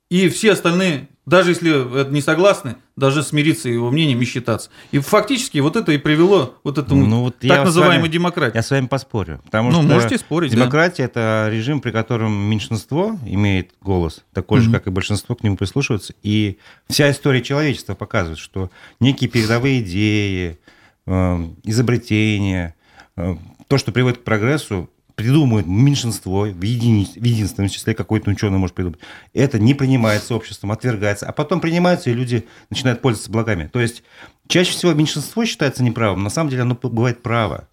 [0.09, 4.69] и все остальные даже если не согласны, должны смириться его мнением и считаться.
[4.91, 8.55] И фактически вот это и привело вот этому ну, вот так называемой демократии.
[8.55, 9.41] Я с вами поспорю.
[9.45, 10.51] Потому ну, что можете спорить.
[10.51, 11.09] Демократия да.
[11.09, 14.63] это режим, при котором меньшинство имеет голос, такой mm-hmm.
[14.63, 16.13] же, как и большинство, к нему прислушивается.
[16.21, 20.59] И вся история человечества показывает, что некие передовые идеи,
[21.07, 22.75] э, изобретения,
[23.17, 23.35] э,
[23.67, 28.75] то, что приводит к прогрессу, придумывают меньшинство, в, едини, в единственном числе какой-то ученый может
[28.75, 28.99] придумать.
[29.33, 33.69] Это не принимается обществом, отвергается, а потом принимается, и люди начинают пользоваться благами.
[33.71, 34.03] То есть
[34.47, 37.67] чаще всего меньшинство считается неправым, на самом деле оно бывает право.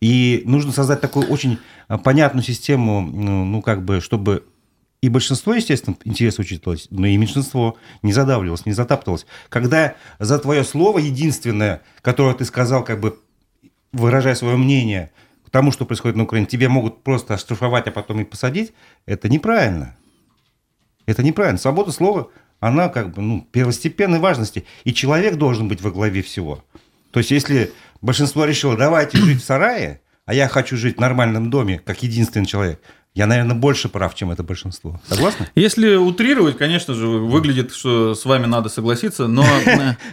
[0.00, 4.44] И нужно создать такую очень а, понятную систему, ну, ну как бы, чтобы
[5.02, 9.26] и большинство, естественно, интересы учитывалось, но и меньшинство не задавливалось, не затаптывалось.
[9.48, 13.18] Когда за твое слово единственное, которое ты сказал, как бы
[13.92, 15.12] выражая свое мнение
[15.56, 18.74] тому, что происходит на Украине, тебе могут просто оштрафовать, а потом и посадить,
[19.06, 19.96] это неправильно.
[21.06, 21.58] Это неправильно.
[21.58, 22.28] Свобода слова,
[22.60, 24.66] она как бы ну, первостепенной важности.
[24.84, 26.62] И человек должен быть во главе всего.
[27.10, 31.48] То есть, если большинство решило, давайте жить в сарае, а я хочу жить в нормальном
[31.48, 32.82] доме, как единственный человек,
[33.16, 35.00] я, наверное, больше прав, чем это большинство.
[35.08, 35.46] Согласны?
[35.54, 39.42] Если утрировать, конечно же, выглядит, что с вами надо согласиться, но...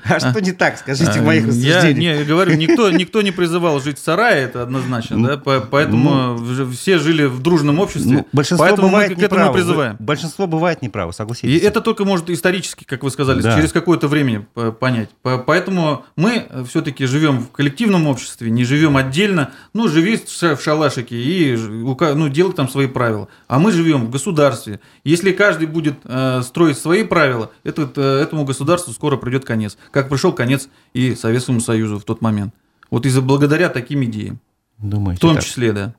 [0.06, 1.98] А что не так, скажите в моих рассуждениях?
[1.98, 6.98] Я не говорю, никто, не призывал жить в сарае, это однозначно, да, поэтому ну, все
[6.98, 9.98] жили в дружном обществе, ну, большинство поэтому мы к этому призываем.
[10.00, 11.62] Большинство бывает неправо, согласитесь.
[11.62, 14.48] И это только может исторически, как вы сказали, через какое-то время
[14.80, 15.10] понять.
[15.22, 21.58] Поэтому мы все-таки живем в коллективном обществе, не живем отдельно, ну, живи в шалашике и
[21.58, 23.28] ну, делай там свои правила.
[23.48, 24.80] А мы живем в государстве.
[25.04, 29.78] Если каждый будет э, строить свои правила, этот, э, этому государству скоро придет конец.
[29.92, 32.54] Как пришел конец и Советскому Союзу в тот момент.
[32.90, 34.40] Вот из-за благодаря таким идеям.
[34.78, 35.44] Думаете, в том так?
[35.44, 35.96] числе, да.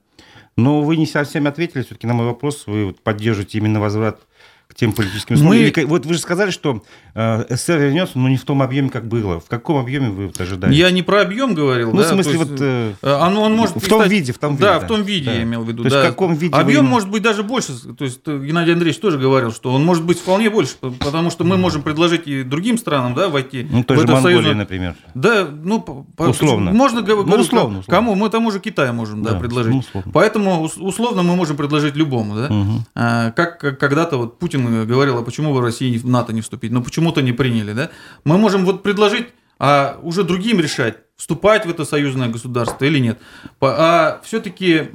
[0.56, 2.64] Но вы не совсем ответили все-таки на мой вопрос.
[2.66, 4.20] Вы поддерживаете именно возврат
[4.68, 5.64] к тем политическим условиям.
[5.64, 5.68] Мы...
[5.68, 6.82] Или, вот вы же сказали, что
[7.14, 9.38] э, СССР вернется, но не в том объеме, как было.
[9.38, 10.76] В каком объеме вы вот ожидаете?
[10.76, 11.92] Я не про объем говорил.
[11.92, 12.60] Ну, да, в смысле, есть, вот...
[12.60, 14.10] Э, э, оно, он может в том стать...
[14.10, 14.64] виде, в том виде.
[14.64, 15.32] Да, в том виде, да.
[15.34, 15.84] я имел в виду.
[15.84, 15.96] То да.
[15.96, 16.90] есть в каком виде Объем вы...
[16.90, 17.72] может быть даже больше.
[17.96, 21.44] То есть э, Геннадий Андреевич тоже говорил, что он может быть вполне больше, потому что
[21.44, 24.54] мы можем предложить и другим странам да, войти ну, той в же это Монголии, союзное...
[24.54, 24.96] например.
[25.14, 26.72] Да, ну, условно.
[26.72, 27.82] Можно ну, условно, условно.
[27.86, 28.14] Кому?
[28.16, 29.72] Мы тому же Китаю можем да, да, предложить.
[29.72, 30.10] Ну, условно.
[30.12, 32.34] Поэтому условно мы можем предложить любому.
[32.34, 32.46] Да?
[32.46, 32.72] Угу.
[32.94, 36.72] А, как когда-то вот Путин говорил, а почему в России в НАТО не вступить?
[36.72, 37.72] Но почему-то не приняли.
[37.72, 37.90] Да?
[38.24, 43.18] Мы можем вот предложить, а уже другим решать, вступать в это союзное государство или нет.
[43.60, 44.88] А все-таки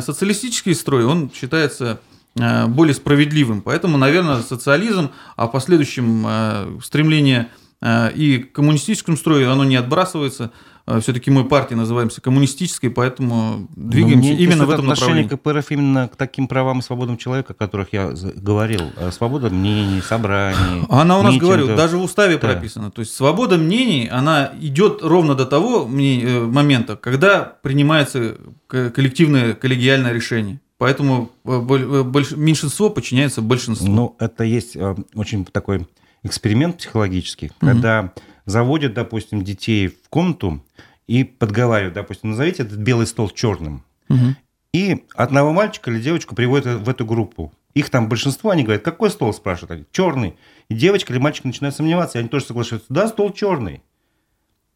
[0.00, 2.00] социалистический строй, он считается
[2.34, 3.62] э, более справедливым.
[3.62, 7.50] Поэтому, наверное, социализм, а в последующем э, стремление
[7.80, 10.50] э, и к коммунистическому строю, оно не отбрасывается.
[10.86, 15.60] А, все-таки мы партия называемся коммунистической, поэтому двигаемся Но именно в этом отношение направлении.
[15.62, 18.82] КПРФ именно к таким правам и свободам человека, о которых я говорил.
[18.96, 20.86] А свобода мнений, собраний.
[20.88, 21.58] Она у нас, митингов.
[21.58, 22.48] говорю, даже в уставе да.
[22.48, 22.92] прописана.
[22.92, 28.36] То есть свобода мнений, она идет ровно до того э, момента, когда принимается
[28.68, 30.60] коллективное коллегиальное решение.
[30.78, 33.88] Поэтому э, э, меньшинство подчиняется большинству.
[33.88, 34.76] Ну, это есть
[35.14, 35.88] очень такой
[36.22, 38.12] эксперимент психологический, когда
[38.46, 40.64] заводят, допустим, детей в комнату
[41.06, 43.84] и подговаривают, допустим, назовите этот белый стол черным.
[44.08, 44.36] Угу.
[44.72, 47.52] И одного мальчика или девочку приводят в эту группу.
[47.74, 50.36] Их там большинство, они говорят, какой стол, спрашивают они, черный.
[50.68, 53.82] И девочка или мальчик начинают сомневаться, и они тоже соглашаются, да, стол черный.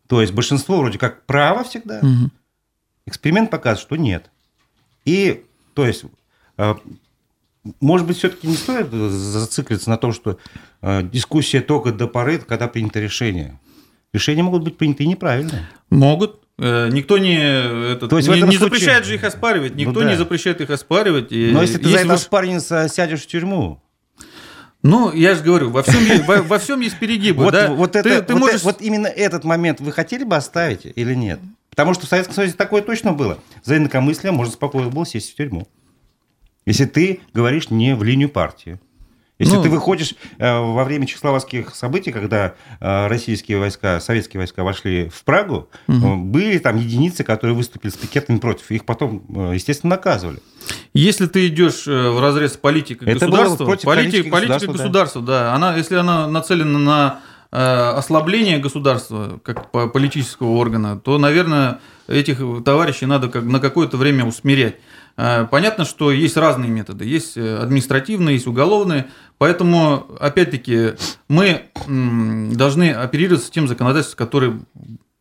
[0.06, 1.98] То есть большинство вроде как право всегда.
[2.00, 2.30] Угу.
[3.06, 4.30] Эксперимент показывает, что нет.
[5.04, 6.04] И, то есть,
[6.56, 6.78] а,
[7.81, 10.38] может быть, все-таки не стоит зациклиться на том, что
[10.83, 13.59] э, дискуссия только до поры, когда принято решение.
[14.12, 15.68] Решения могут быть приняты неправильно.
[15.90, 16.40] Могут.
[16.59, 17.37] Э, никто не,
[17.92, 18.59] этот, То есть не, не случае...
[18.61, 19.75] запрещает же их оспаривать.
[19.75, 20.11] Никто ну, да.
[20.11, 21.33] не запрещает их оспаривать.
[21.33, 22.20] И Но если ты если за это уж...
[22.20, 23.83] оспаривание сядешь в тюрьму,
[24.83, 27.44] ну, я же говорю, во всем, во, во всем есть перегибы.
[27.44, 27.70] Вот, да?
[27.70, 28.62] вот, это, ты, ты вот, можешь...
[28.62, 31.38] вот именно этот момент вы хотели бы оставить или нет?
[31.68, 33.38] Потому что в Советском Союзе такое точно было.
[33.62, 35.68] За инакомыслие можно спокойно было сесть в тюрьму.
[36.70, 38.78] Если ты говоришь не в линию партии.
[39.40, 44.62] Если ну, ты выходишь э, во время чехословацких событий, когда э, российские войска, советские войска
[44.62, 46.16] вошли в Прагу, угу.
[46.16, 48.70] были там единицы, которые выступили с пикетами против.
[48.70, 50.38] Их потом, э, естественно, наказывали.
[50.92, 55.44] Если ты идешь в разрез политики Это государства, против политик, политика государства, да.
[55.44, 63.06] да, она, если она нацелена на ослабление государства как политического органа, то, наверное, этих товарищей
[63.06, 64.76] надо как на какое-то время усмирять.
[65.16, 67.05] Э, понятно, что есть разные методы.
[67.05, 69.09] Есть э, административные, есть уголовные.
[69.38, 70.94] Поэтому, опять-таки,
[71.29, 74.61] мы должны оперировать с тем законодательством, которое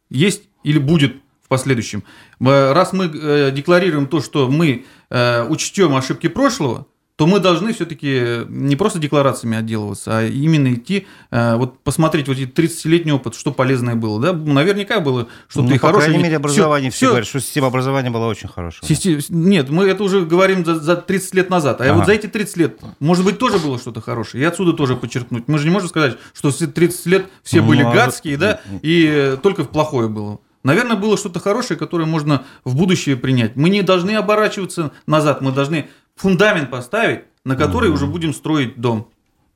[0.10, 2.04] есть или будет в последующем.
[2.40, 6.86] Э, раз мы декларируем то, что мы учтем ошибки прошлого,
[7.20, 12.38] то мы должны все-таки не просто декларациями отделываться, а именно идти, э, вот посмотреть вот
[12.38, 14.22] эти 30-летний опыт, что полезное было.
[14.22, 14.32] Да?
[14.32, 16.06] Наверняка было что-то ну, и хорошее.
[16.06, 18.88] По крайней мере, образование все, все говорят, что система образования была очень хорошая.
[18.88, 21.82] Система, нет, мы это уже говорим за, за 30 лет назад.
[21.82, 21.96] А ага.
[21.96, 24.42] вот за эти 30 лет, может быть, тоже было что-то хорошее.
[24.42, 25.50] И отсюда тоже подчеркнуть.
[25.50, 28.62] Мы же не можем сказать, что все 30 лет все ну, были а гадские, да,
[28.82, 30.40] и только в плохое было.
[30.64, 33.56] Наверное, было что-то хорошее, которое можно в будущее принять.
[33.56, 38.80] Мы не должны оборачиваться назад, мы должны фундамент поставить, на который mm уже будем строить
[38.80, 39.10] дом.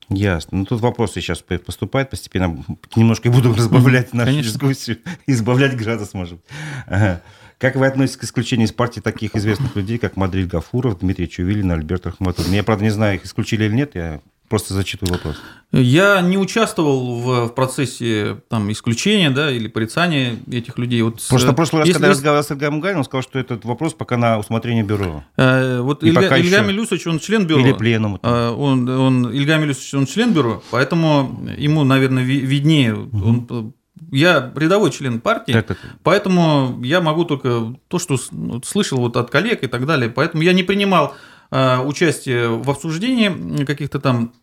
[0.10, 0.60] Ясно.
[0.60, 2.64] Ну, тут вопросы сейчас поступают постепенно.
[2.96, 4.52] Немножко буду разбавлять нашу Конечно.
[4.52, 4.98] дискуссию.
[5.28, 6.46] Избавлять градус, может быть.
[6.88, 7.22] Ага.
[7.58, 11.72] Как вы относитесь к исключению из партии таких известных людей, как Мадрид Гафуров, Дмитрий Чувилин,
[11.72, 12.52] Альберт Рахматуллин?
[12.52, 14.20] Я, правда, не знаю, их исключили или нет, я
[14.54, 15.38] просто зачитываю вопрос.
[15.72, 21.02] Я не участвовал в, в процессе там, исключения да, или порицания этих людей.
[21.02, 21.98] Вот, Просто в прошлый раз, если...
[21.98, 25.24] когда я разговаривал с Ильгам Гаем, он сказал, что этот вопрос пока на усмотрение бюро.
[25.38, 26.68] Э, вот пока Ильга еще...
[26.68, 27.62] Милюсович, он член бюро.
[27.62, 28.20] Или пленум.
[28.22, 32.94] Э, он, он, Ильга Милюсович, он член бюро, поэтому ему, наверное, виднее.
[32.94, 33.28] Угу.
[33.28, 33.74] Он,
[34.12, 35.78] я рядовой член партии, так, так.
[36.04, 38.20] поэтому я могу только то, что
[38.64, 40.12] слышал вот от коллег и так далее.
[40.12, 41.16] Поэтому я не принимал
[41.50, 44.34] э, участие в обсуждении каких-то там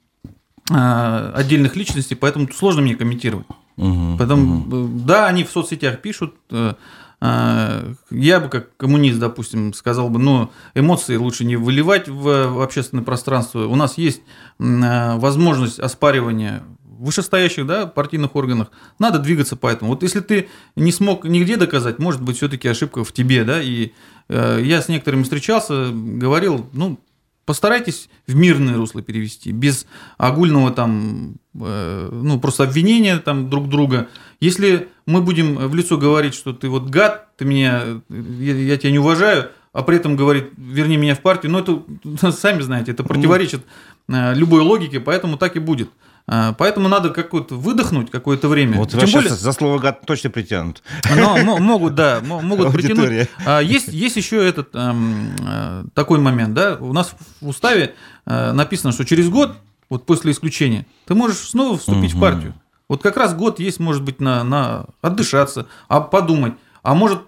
[0.70, 3.46] отдельных личностей, поэтому сложно мне комментировать.
[3.80, 5.00] Угу, Поэтому, угу.
[5.06, 6.34] да, они в соцсетях пишут.
[6.50, 6.74] Э,
[7.22, 13.04] э, я бы как коммунист, допустим, сказал бы, ну, эмоции лучше не выливать в, общественное
[13.04, 13.66] пространство.
[13.66, 14.20] У нас есть
[14.58, 19.92] э, возможность оспаривания вышестоящих да, партийных органах, надо двигаться по этому.
[19.92, 23.92] Вот если ты не смог нигде доказать, может быть, все-таки ошибка в тебе, да, и
[24.28, 27.00] э, я с некоторыми встречался, говорил, ну,
[27.44, 29.86] постарайтесь в мирное русло перевести, без
[30.18, 34.08] огульного там, э, ну, просто обвинения там друг друга.
[34.40, 38.92] Если мы будем в лицо говорить, что ты вот гад, ты меня, я, я тебя
[38.92, 43.04] не уважаю, а при этом говорит, верни меня в партию, ну, это, сами знаете, это
[43.04, 43.62] противоречит
[44.08, 45.90] э, любой логике, поэтому так и будет.
[46.32, 48.78] А, поэтому надо какое-то выдохнуть какое-то время.
[48.78, 49.30] Вот Тем более...
[49.30, 50.80] за слово гад точно притянут.
[51.16, 53.28] Но, могут, да, могут притянуть.
[53.44, 58.52] А, есть, есть еще этот эм, э, такой момент, да, у нас в уставе э,
[58.52, 59.56] написано, что через год,
[59.88, 62.18] вот после исключения, ты можешь снова вступить угу.
[62.18, 62.54] в партию.
[62.88, 66.54] Вот как раз год есть, может быть, на, на отдышаться, а подумать.
[66.84, 67.22] А может,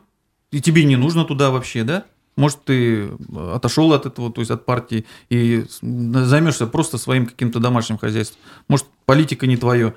[0.52, 2.04] и тебе не нужно туда вообще, да?
[2.36, 3.10] Может, ты
[3.52, 8.40] отошел от этого, то есть от партии, и займешься просто своим каким-то домашним хозяйством.
[8.68, 9.94] Может, политика не твое.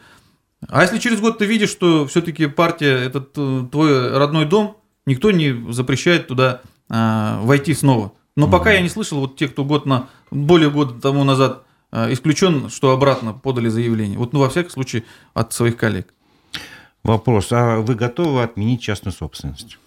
[0.68, 5.72] А если через год ты видишь, что все-таки партия это твой родной дом, никто не
[5.72, 8.14] запрещает туда а, войти снова.
[8.36, 12.12] Но пока я не слышал, вот те, кто год на, более года тому назад а,
[12.12, 14.18] исключен, что обратно подали заявление.
[14.18, 16.14] Вот, ну, во всяком случае, от своих коллег.
[17.04, 17.52] Вопрос.
[17.52, 19.78] А вы готовы отменить частную собственность?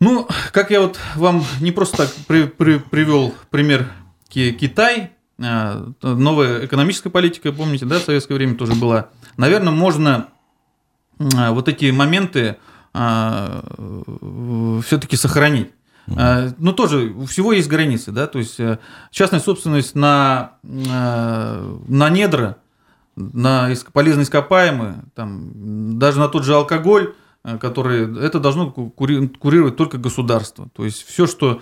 [0.00, 3.92] Ну, как я вот вам не просто так при, при, привел пример
[4.28, 9.08] Китай, новая экономическая политика, помните, да, в советское время тоже была.
[9.36, 10.28] Наверное, можно
[11.18, 12.58] а, вот эти моменты
[12.92, 13.64] а,
[14.84, 15.70] все-таки сохранить.
[16.06, 18.80] Но тоже у всего есть границы, да, то есть э,
[19.12, 22.56] частная собственность на, на недра,
[23.14, 27.14] на полезные ископаемые, там, даже на тот же алкоголь,
[27.44, 30.68] Э, которые это должно курировать только государство.
[30.74, 31.60] То есть все, что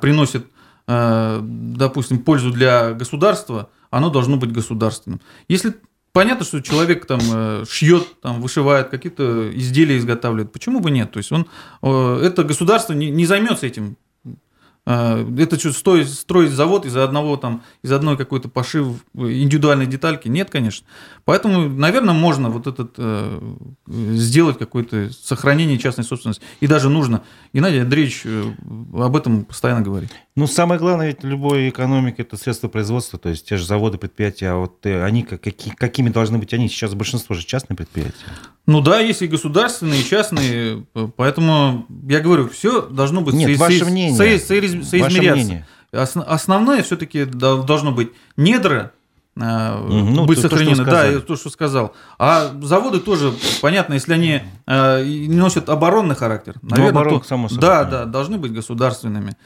[0.00, 0.46] приносит,
[0.86, 5.20] допустим, пользу для государства, оно должно быть государственным.
[5.48, 5.74] Если
[6.12, 7.20] понятно, что человек там
[7.66, 11.10] шьет, там вышивает, какие-то изделия изготавливает, почему бы нет?
[11.12, 11.46] То есть он,
[11.82, 13.96] это государство не, не займется этим
[14.86, 20.28] это что, стоит строить завод из-за одного там, из одной какой-то пошив индивидуальной детальки?
[20.28, 20.86] Нет, конечно.
[21.24, 23.40] Поэтому, наверное, можно вот этот э,
[23.86, 26.42] сделать какое-то сохранение частной собственности.
[26.60, 27.22] И даже нужно.
[27.54, 28.52] Геннадий Андреевич э,
[28.94, 30.10] об этом постоянно говорит.
[30.34, 34.48] Ну, самое главное ведь любой экономики– это средства производства, то есть те же заводы, предприятия,
[34.48, 36.68] а вот э, они, какие, какими должны быть они?
[36.68, 38.16] Сейчас большинство же частные предприятия.
[38.66, 40.84] Ну да, есть и государственные, и частные,
[41.16, 44.16] поэтому я говорю, все должно быть Нет, со, ваше мнение.
[44.16, 44.98] Со, со, соизмеряться.
[44.98, 45.66] Ваше мнение.
[45.92, 48.92] Основное все-таки должно быть недра,
[49.36, 50.84] ну, быть то, сохранены.
[50.84, 51.94] То, да, то, что сказал.
[52.18, 57.48] А заводы тоже, понятно, если они э, носят оборонный характер, ну, наверное, оборон, то, само
[57.48, 57.60] собой.
[57.60, 59.36] да, да, должны быть государственными.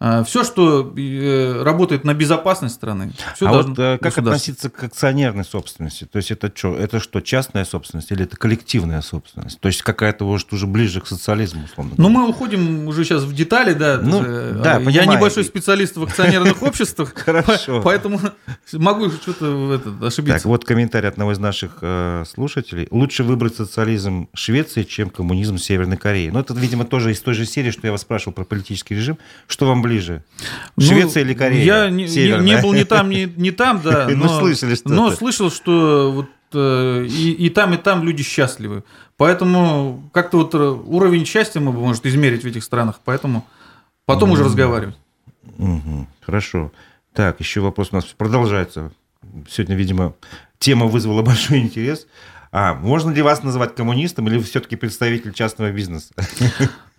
[0.00, 4.84] А, все, что э, работает на безопасность страны, все а вот э, как относиться к
[4.84, 6.04] акционерной собственности?
[6.04, 9.58] То есть это что, это что, частная собственность или это коллективная собственность?
[9.58, 13.34] То есть какая-то может уже ближе к социализму, условно Ну, мы уходим уже сейчас в
[13.34, 13.98] детали, да.
[14.00, 17.14] Ну, да, Я небольшой специалист в акционерных обществах,
[17.82, 18.20] поэтому
[18.74, 20.38] могу что-то ошибиться.
[20.38, 22.86] Так, вот комментарий одного из наших э, слушателей.
[22.92, 26.30] Лучше выбрать социализм Швеции, чем коммунизм Северной Кореи.
[26.30, 29.18] Ну, это, видимо, тоже из той же серии, что я вас спрашивал про политический режим.
[29.48, 30.22] Что вам ближе?
[30.76, 31.64] Ну, Швеция или Корея?
[31.64, 34.08] Я не, не, не был ни там, ни, ни там, да.
[34.08, 38.22] Но, но слышали что Но слышал, что вот э, и, и там, и там люди
[38.22, 38.84] счастливы.
[39.16, 43.00] Поэтому как-то вот э, уровень счастья мы бы, может, измерить в этих странах.
[43.04, 43.46] Поэтому
[44.04, 44.96] потом mm уже разговаривать.
[45.58, 46.06] Угу.
[46.20, 46.72] Хорошо.
[47.12, 48.92] Так, еще вопрос у нас продолжается.
[49.50, 50.14] Сегодня, видимо,
[50.58, 52.06] тема вызвала большой интерес.
[52.60, 56.12] А, можно ли вас называть коммунистом или все-таки представитель частного бизнеса?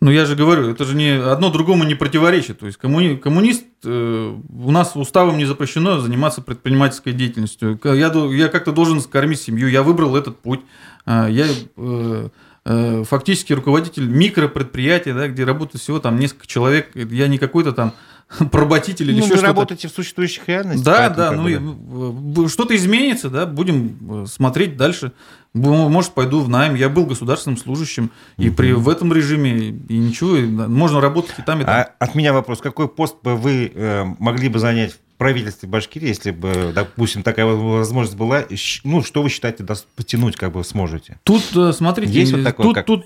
[0.01, 2.59] Ну, я же говорю, это же не одно другому не противоречит.
[2.59, 7.77] То есть коммуни, коммунист, э, у нас уставом не запрещено заниматься предпринимательской деятельностью.
[7.83, 10.61] Я, я как-то должен кормить семью, я выбрал этот путь.
[11.05, 12.29] А, я э,
[12.63, 16.91] э, фактически руководитель микропредприятия, да, где работает всего там несколько человек.
[16.95, 17.93] Я не какой-то там
[18.51, 19.47] проботитель или ну, еще что-то.
[19.47, 20.85] работаете в существующих реальностях.
[20.85, 25.13] Да, да, ну что-то изменится, да, будем э, смотреть дальше.
[25.53, 26.75] Может, пойду в найм.
[26.75, 30.37] Я был государственным служащим, и при в этом режиме, и ничего,
[30.67, 31.73] можно работать и там, и там.
[31.73, 36.07] А от меня вопрос, какой пост бы вы э, могли бы занять в правительстве Башкирии,
[36.07, 38.45] если бы, допустим, такая возможность была,
[38.83, 41.19] ну, что вы считаете, потянуть как бы сможете?
[41.23, 43.05] Тут, э, смотрите, Есть вот такое, тут, как тут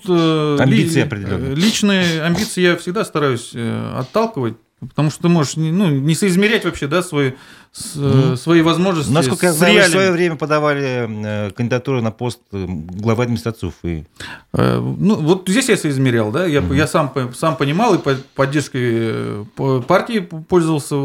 [0.60, 1.54] амбиции ли, определенные.
[1.54, 4.56] Личные амбиции я всегда стараюсь отталкивать,
[4.88, 7.32] Потому что ты можешь ну, не соизмерять вообще да, свои,
[7.74, 8.36] mm.
[8.36, 9.12] свои возможности.
[9.12, 14.06] Насколько я знаю, в свое время подавали э, кандидатуру на пост э, главы администрации Уфы.
[14.52, 16.76] Ну, вот здесь я соизмерял, да, я, mm.
[16.76, 17.98] я сам, сам понимал и
[18.34, 19.46] поддержкой
[19.86, 20.96] партии пользовался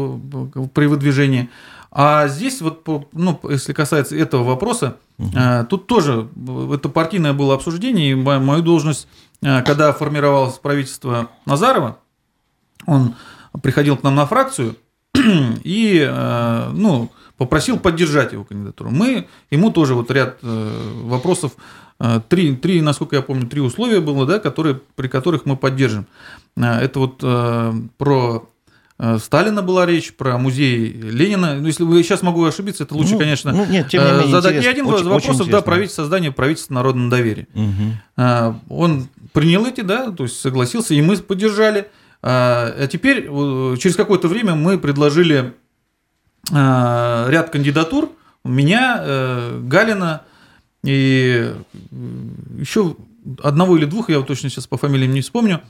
[0.74, 1.48] при выдвижении.
[1.92, 5.30] А здесь вот, ну, если касается этого вопроса, угу.
[5.68, 6.28] тут тоже
[6.72, 9.08] это партийное было обсуждение, и мою должность,
[9.40, 11.98] когда формировалось правительство Назарова,
[12.86, 13.16] он
[13.62, 14.76] приходил к нам на фракцию
[15.64, 18.90] и э, ну, попросил поддержать его кандидатуру.
[18.90, 21.52] Мы ему тоже вот ряд э, вопросов,
[21.98, 26.06] э, три, три, насколько я помню, три условия было, да, которые, при которых мы поддержим.
[26.56, 27.24] Это вот
[27.96, 28.50] про
[29.18, 31.54] Сталина была речь, про музей Ленина.
[31.54, 34.30] Ну, если вы сейчас могу ошибиться, это лучше, ну, конечно, ну, нет, тем не менее,
[34.30, 37.46] задать не один очень, вопросов, очень да, правительство, создание правительства народного доверия.
[37.54, 38.60] Угу.
[38.68, 41.88] Он принял эти, да, то есть согласился, и мы поддержали.
[42.22, 43.26] А, а теперь,
[43.78, 45.54] через какое-то время мы предложили
[46.52, 48.10] а, ряд кандидатур.
[48.44, 50.22] Меня, э, Галина
[50.82, 51.52] и
[52.58, 52.96] еще
[53.42, 55.60] одного или двух, я вот точно сейчас по фамилиям не вспомню,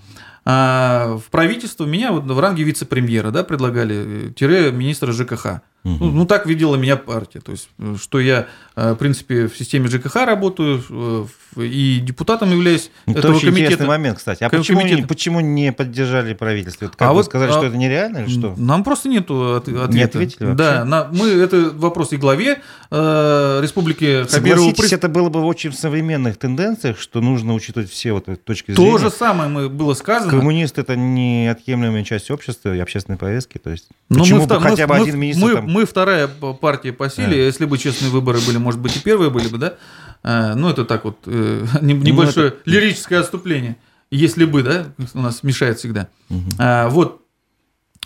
[0.45, 5.63] а в правительство меня вот в ранге вице-премьера да, предлагали, э, тире министра ЖКХ.
[5.83, 5.97] Угу.
[6.05, 7.41] Ну, ну, так видела меня партия.
[7.41, 11.27] То есть, э, что я, э, в принципе, в системе ЖКХ работаю э,
[11.57, 13.67] и депутатом являюсь это этого очень комитета.
[13.67, 14.45] интересный момент, кстати.
[14.45, 16.87] А почему не, почему не поддержали правительство?
[16.89, 18.55] как а вы вот, сказали, а, что это нереально или что?
[18.57, 19.93] Нам просто нету ответа.
[19.93, 20.57] Не ответили вообще?
[20.57, 22.61] Да, на, мы, это вопрос и главе
[22.91, 24.69] э, Республики Хабирову.
[24.69, 28.93] Согласитесь, это было бы очень в современных тенденциях, что нужно учитывать все вот точки зрения.
[28.93, 30.31] То же самое мы, было сказано.
[30.31, 33.59] Коммунист– это неотъемлемая часть общества и общественной повестки.
[33.59, 35.87] То есть, Но почему мы, бы мы, хотя бы мы, один министр мы, там мы
[35.87, 37.29] вторая партия по силе.
[37.29, 37.35] Да.
[37.35, 39.75] Если бы честные выборы были, может быть, и первые были бы, да?
[40.23, 42.71] А, ну, это так вот, э, ну, небольшое ну, это...
[42.71, 43.77] лирическое отступление.
[44.11, 46.09] Если бы, да, у нас мешает всегда.
[46.29, 46.51] Угу.
[46.59, 47.23] А, вот,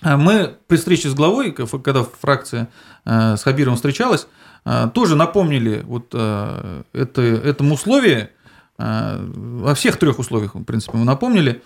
[0.02, 2.68] а мы при встрече с главой, когда фракция
[3.04, 4.26] а, с Хабиром встречалась,
[4.94, 6.82] тоже напомнили вот это,
[7.20, 8.30] этому условию,
[8.78, 11.60] о всех трех условиях, в принципе, мы напомнили,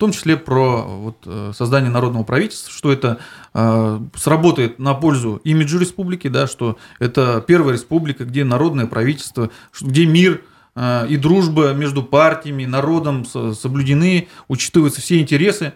[0.00, 3.18] том числе про вот, э, создание народного правительства, что это
[3.54, 10.06] э, сработает на пользу имиджу республики, да, что это первая республика, где народное правительство, где
[10.06, 10.42] мир
[10.74, 15.74] э, и дружба между партиями, народом соблюдены, учитываются все интересы.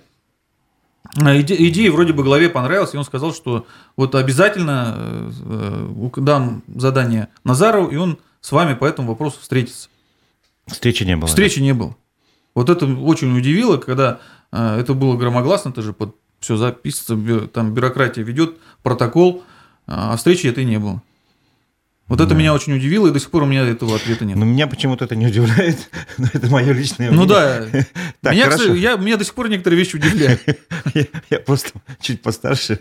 [1.17, 3.67] Э, иде, идея вроде бы главе понравилась, и он сказал, что
[3.97, 9.89] вот обязательно э, дам задание Назарову, и он с вами по этому вопросу встретится.
[10.67, 11.27] Встречи не было.
[11.27, 11.65] Встречи да?
[11.67, 11.95] не было.
[12.55, 14.21] Вот это очень удивило, когда
[14.53, 19.43] э, это было громогласно, это же под все записывается, там бюрократия ведет протокол,
[19.87, 21.03] а встречи этой не было.
[22.07, 24.37] Вот это меня очень удивило, и до сих пор у меня этого ответа нет.
[24.37, 25.89] Но меня почему-то это не удивляет,
[26.19, 27.17] но это мое личное мнение.
[27.17, 27.65] Ну да.
[28.21, 28.75] так, меня, хорошо.
[28.75, 30.43] я, меня до сих пор некоторые вещи удивляют.
[30.95, 32.81] я, я просто чуть постарше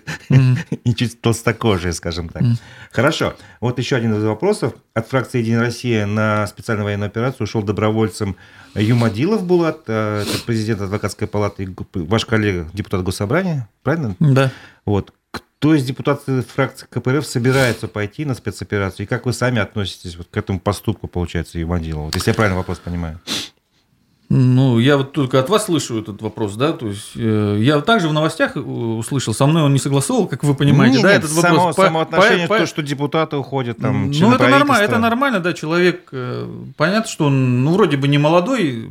[0.83, 2.43] и чуть толстокожий, скажем так.
[2.91, 3.37] Хорошо.
[3.61, 4.73] Вот еще один из вопросов.
[4.93, 8.35] От фракции «Единая Россия» на специальную военную операцию ушел добровольцем
[8.75, 14.15] Юмадилов Булат, э, президент адвокатской палаты, ваш коллега, депутат Госсобрания, правильно?
[14.19, 14.51] Да.
[14.85, 15.13] Вот.
[15.31, 19.05] Кто из депутатов фракции КПРФ собирается пойти на спецоперацию?
[19.05, 22.05] И как вы сами относитесь вот к этому поступку, получается, Юмадилова?
[22.05, 23.19] Вот, если я правильно вопрос понимаю.
[24.35, 28.07] Ну, я вот только от вас слышу этот вопрос, да, то есть э, я также
[28.07, 31.31] в новостях услышал, со мной он не согласовал, как вы понимаете, нет, да, нет, этот
[31.37, 31.75] само, вопрос.
[31.75, 34.09] Само отношение, по, то, что депутаты уходят там.
[34.09, 38.17] Ну, это нормально, это нормально, да, человек, э, понятно, что он, ну, вроде бы не
[38.17, 38.89] молодой,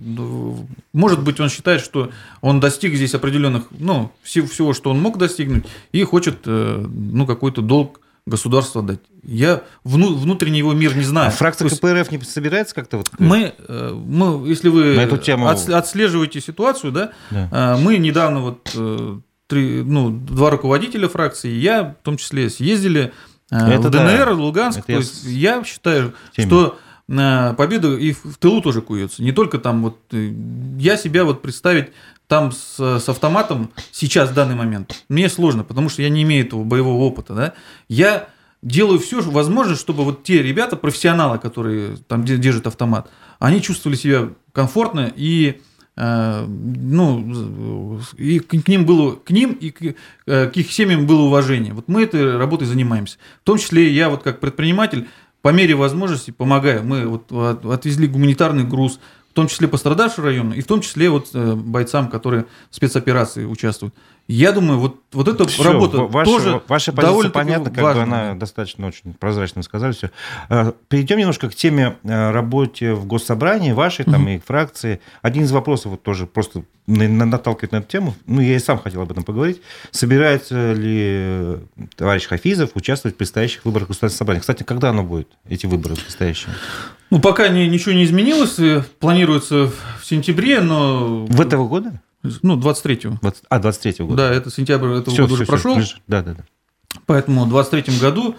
[0.93, 5.19] может быть, он считает, что он достиг здесь определенных, ну, всего, всего что он мог
[5.19, 9.01] достигнуть, и хочет, э, ну, какой-то долг государству отдать.
[9.23, 11.29] Я вну, внутренний его мир не знаю.
[11.29, 13.11] А фракция есть, КПРФ не собирается как-то вот?
[13.19, 15.49] Мы, э, мы если вы эту тему...
[15.49, 19.19] отслеживаете ситуацию, да, да, э, мы недавно вот э,
[19.49, 23.13] три, ну, два руководителя фракции, я в том числе съездили
[23.51, 24.33] Это в ДНР, да.
[24.33, 24.79] Луганск.
[24.87, 25.57] Это я...
[25.57, 26.47] я считаю, теме.
[26.47, 29.23] что победа и в тылу тоже куется.
[29.23, 29.99] Не только там вот...
[30.79, 31.89] Я себя вот представить
[32.33, 36.47] там с, с автоматом сейчас, в данный момент, мне сложно, потому что я не имею
[36.47, 37.35] этого боевого опыта.
[37.35, 37.53] Да?
[37.91, 38.27] Я
[38.63, 44.31] делаю все возможное, чтобы вот те ребята, профессионалы, которые там держат автомат, они чувствовали себя
[44.53, 45.61] комфортно и
[45.99, 51.25] э, ну, и к ним было, к ним и к, э, к их семьям было
[51.25, 51.75] уважение.
[51.75, 53.19] Вот мы этой работой занимаемся.
[53.43, 55.07] В том числе я вот как предприниматель
[55.43, 56.83] по мере возможности помогаю.
[56.83, 57.31] Мы вот
[57.67, 59.01] отвезли гуманитарный груз,
[59.33, 63.47] в том числе пострадавшим району, и в том числе вот э, бойцам, которые в спецоперации
[63.47, 63.95] участвуют.
[64.29, 68.07] Я думаю, вот, вот эта все, работа ваша, тоже Ваша позиция понятна, как важна.
[68.07, 70.11] бы она достаточно очень прозрачно сказали все.
[70.49, 74.31] А, перейдем немножко к теме э, работы в госсобрании вашей, там, угу.
[74.31, 75.01] и фракции.
[75.23, 79.03] Один из вопросов вот тоже просто наталкивает на эту тему, ну, я и сам хотел
[79.03, 79.61] об этом поговорить.
[79.91, 81.59] Собирается ли э,
[81.97, 84.41] товарищ Хафизов участвовать в предстоящих выборах государственного собрания?
[84.41, 86.55] Кстати, когда оно будет, эти выборы предстоящие?
[87.11, 88.59] Ну, пока не, ничего не изменилось.
[88.99, 89.71] Планируется
[90.01, 91.27] в сентябре, но...
[91.27, 92.01] В этого года?
[92.23, 93.19] Ну, 23-го.
[93.21, 93.45] 20...
[93.49, 94.29] А, 23-го года.
[94.29, 95.99] Да, это сентябрь этого все, года все, уже все, прошел.
[96.07, 96.45] Да, да, да.
[97.07, 98.37] Поэтому в 23-м году,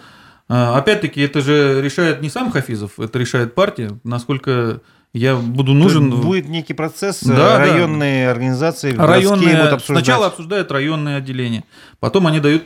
[0.48, 3.98] а, опять-таки, это же решает не сам Хафизов, это решает партия.
[4.04, 4.80] Насколько
[5.14, 6.10] я буду нужен.
[6.10, 8.32] Будет некий процесс, да, районные да.
[8.32, 10.04] организации, районные, будут обсуждать.
[10.04, 11.64] Сначала обсуждают районные отделения,
[12.00, 12.64] потом они дают...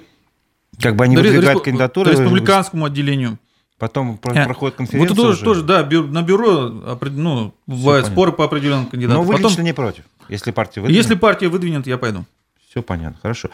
[0.81, 2.13] Как бы они выдвигают кандидатуры.
[2.13, 3.39] Республиканскому отделению.
[3.79, 5.15] Потом а, проходит конференция.
[5.15, 6.69] Вот тоже, тоже, да, на бюро
[7.13, 9.23] ну, бывают Все споры по определенным кандидатам.
[9.23, 11.03] Но вы Потом, лично не против, если партия выдвинет?
[11.03, 12.25] Если партия выдвинет, я пойду.
[12.71, 13.49] Все понятно, хорошо.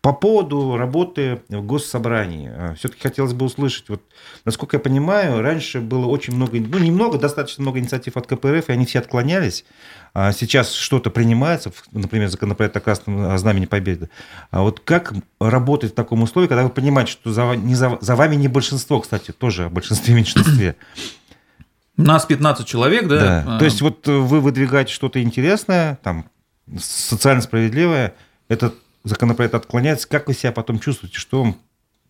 [0.00, 4.00] По поводу работы в госсобрании, а, все-таки хотелось бы услышать, вот,
[4.44, 8.72] насколько я понимаю, раньше было очень много, ну, немного, достаточно много инициатив от КПРФ, и
[8.72, 9.64] они все отклонялись.
[10.14, 14.08] А сейчас что-то принимается, например, законопроект о Красном Знамени Победы.
[14.52, 18.14] А вот как работать в таком условии, когда вы понимаете, что за, не за, за
[18.14, 20.76] вами не большинство, кстати, тоже о большинстве меньшинстве?
[22.04, 23.18] Нас 15 человек, да?
[23.18, 23.44] да.
[23.46, 23.58] А...
[23.58, 26.26] То есть вот вы выдвигаете что-то интересное, там,
[26.78, 28.14] социально справедливое,
[28.48, 28.74] этот
[29.04, 31.56] законопроект отклоняется, как вы себя потом чувствуете, что вам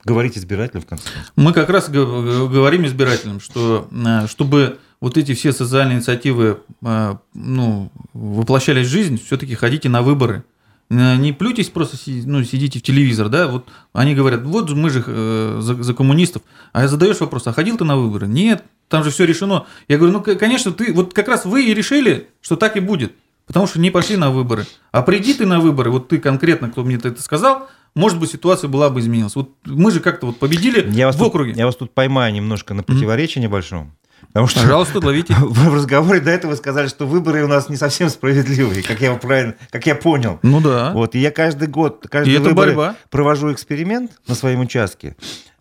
[0.05, 1.05] говорить избирателям в конце?
[1.37, 7.91] Мы как раз говорим избирателям, что э, чтобы вот эти все социальные инициативы э, ну,
[8.13, 10.45] воплощались в жизнь, все-таки ходите на выборы.
[10.91, 15.03] Э, не плюйтесь просто, ну, сидите в телевизор, да, вот они говорят, вот мы же
[15.07, 18.27] э, за, за коммунистов, а я задаешь вопрос, а ходил ты на выборы?
[18.27, 19.67] Нет, там же все решено.
[19.87, 23.13] Я говорю, ну, конечно, ты, вот как раз вы и решили, что так и будет,
[23.47, 24.67] потому что не пошли на выборы.
[24.91, 28.69] А приди ты на выборы, вот ты конкретно, кто мне это сказал, может быть, ситуация
[28.69, 29.35] была бы изменилась.
[29.37, 31.53] Вот мы же как-то вот победили я в округе.
[31.53, 33.47] Тут, я вас тут поймаю немножко на противоречие mm-hmm.
[33.47, 33.93] небольшом.
[34.33, 35.35] Потому что Пожалуйста, ловите.
[35.39, 39.55] В разговоре до этого сказали, что выборы у нас не совсем справедливые, как я правильно,
[39.71, 40.39] как я понял.
[40.43, 40.93] Ну да.
[40.93, 42.95] Вот, и я каждый год, каждый борьба.
[43.11, 45.17] провожу эксперимент на своем участке.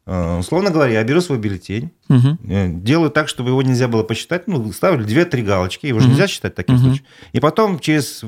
[0.05, 2.36] Uh, условно говоря, я беру свой бюллетень, угу.
[2.41, 4.47] делаю так, чтобы его нельзя было посчитать.
[4.47, 6.13] Ну, ставлю две-три галочки, его же угу.
[6.13, 6.84] нельзя считать в таких угу.
[6.84, 7.05] случаях.
[7.32, 8.24] И потом через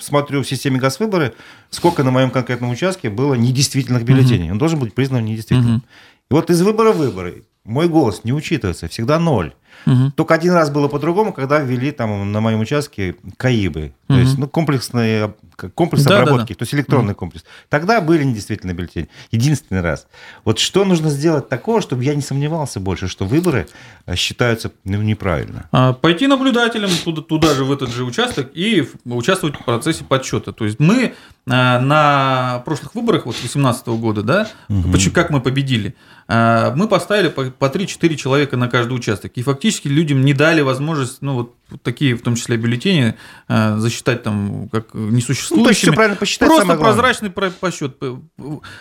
[0.00, 1.34] смотрю в системе газвыборы,
[1.70, 4.46] сколько на моем конкретном участке было недействительных бюллетеней.
[4.46, 4.52] Угу.
[4.52, 5.76] Он должен быть признан недействительным.
[5.76, 5.84] Угу.
[6.30, 9.54] И вот из выбора в выборы мой голос не учитывается, всегда ноль.
[9.86, 10.12] Угу.
[10.16, 13.92] Только один раз было по-другому, когда ввели там на моем участке КАИБы.
[14.06, 14.20] То угу.
[14.20, 15.34] есть ну, комплексные,
[15.74, 16.58] комплекс да, обработки, да, да.
[16.58, 17.20] то есть электронный угу.
[17.20, 17.44] комплекс.
[17.68, 19.08] Тогда были недействительные бюллетени.
[19.30, 20.06] Единственный раз.
[20.44, 23.68] Вот что нужно сделать такого, чтобы я не сомневался больше, что выборы
[24.06, 25.68] э, считаются ну, неправильно?
[25.72, 30.52] А, пойти наблюдателем туда, туда же, в этот же участок, и участвовать в процессе подсчета.
[30.52, 31.12] То есть мы э,
[31.46, 34.98] на прошлых выборах, вот 2018 года, да, угу.
[35.12, 35.94] как мы победили,
[36.32, 39.32] мы поставили по 3-4 человека на каждый участок.
[39.34, 43.16] И фактически людям не дали возможность, ну, вот, вот такие, в том числе, бюллетени
[43.48, 45.58] э, засчитать там как несуществующими.
[45.58, 47.96] Ну, то есть все правильно посчитать, Просто прозрачный посчет.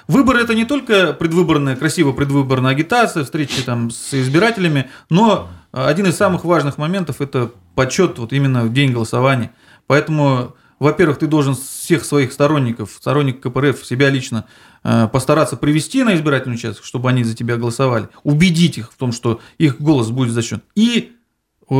[0.08, 6.18] Выборы– это не только предвыборная, красиво предвыборная агитация, встречи там с избирателями, но один из
[6.18, 9.52] самых важных моментов– это подсчет вот именно в день голосования.
[9.88, 14.46] Поэтому во-первых, ты должен всех своих сторонников, сторонников КПРФ, себя лично
[14.84, 19.12] э, постараться привести на избирательный участок, чтобы они за тебя голосовали, убедить их в том,
[19.12, 21.14] что их голос будет зачтен, и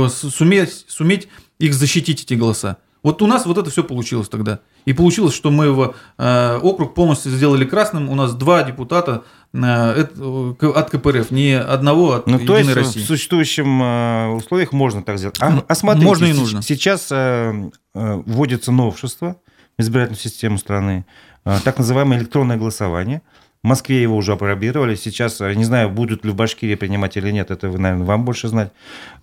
[0.10, 1.28] суметь, суметь
[1.58, 2.78] их защитить, эти голоса.
[3.02, 4.60] Вот у нас вот это все получилось тогда.
[4.86, 8.10] И получилось, что мы его э, округ полностью сделали красным.
[8.10, 9.24] У нас два депутата
[9.54, 13.00] от КПРФ, не одного от ну, Единой то есть России.
[13.02, 15.38] В существующих э, условиях можно так сделать.
[15.40, 16.62] А, а смотрите, можно и нужно.
[16.62, 19.38] Сейчас э, э, вводится новшество
[19.78, 21.06] в избирательную систему страны,
[21.46, 23.22] э, так называемое электронное голосование.
[23.64, 24.96] В Москве его уже опробировали.
[24.96, 28.72] Сейчас, не знаю, будут ли в Башкирии принимать или нет, это, наверное, вам больше знать.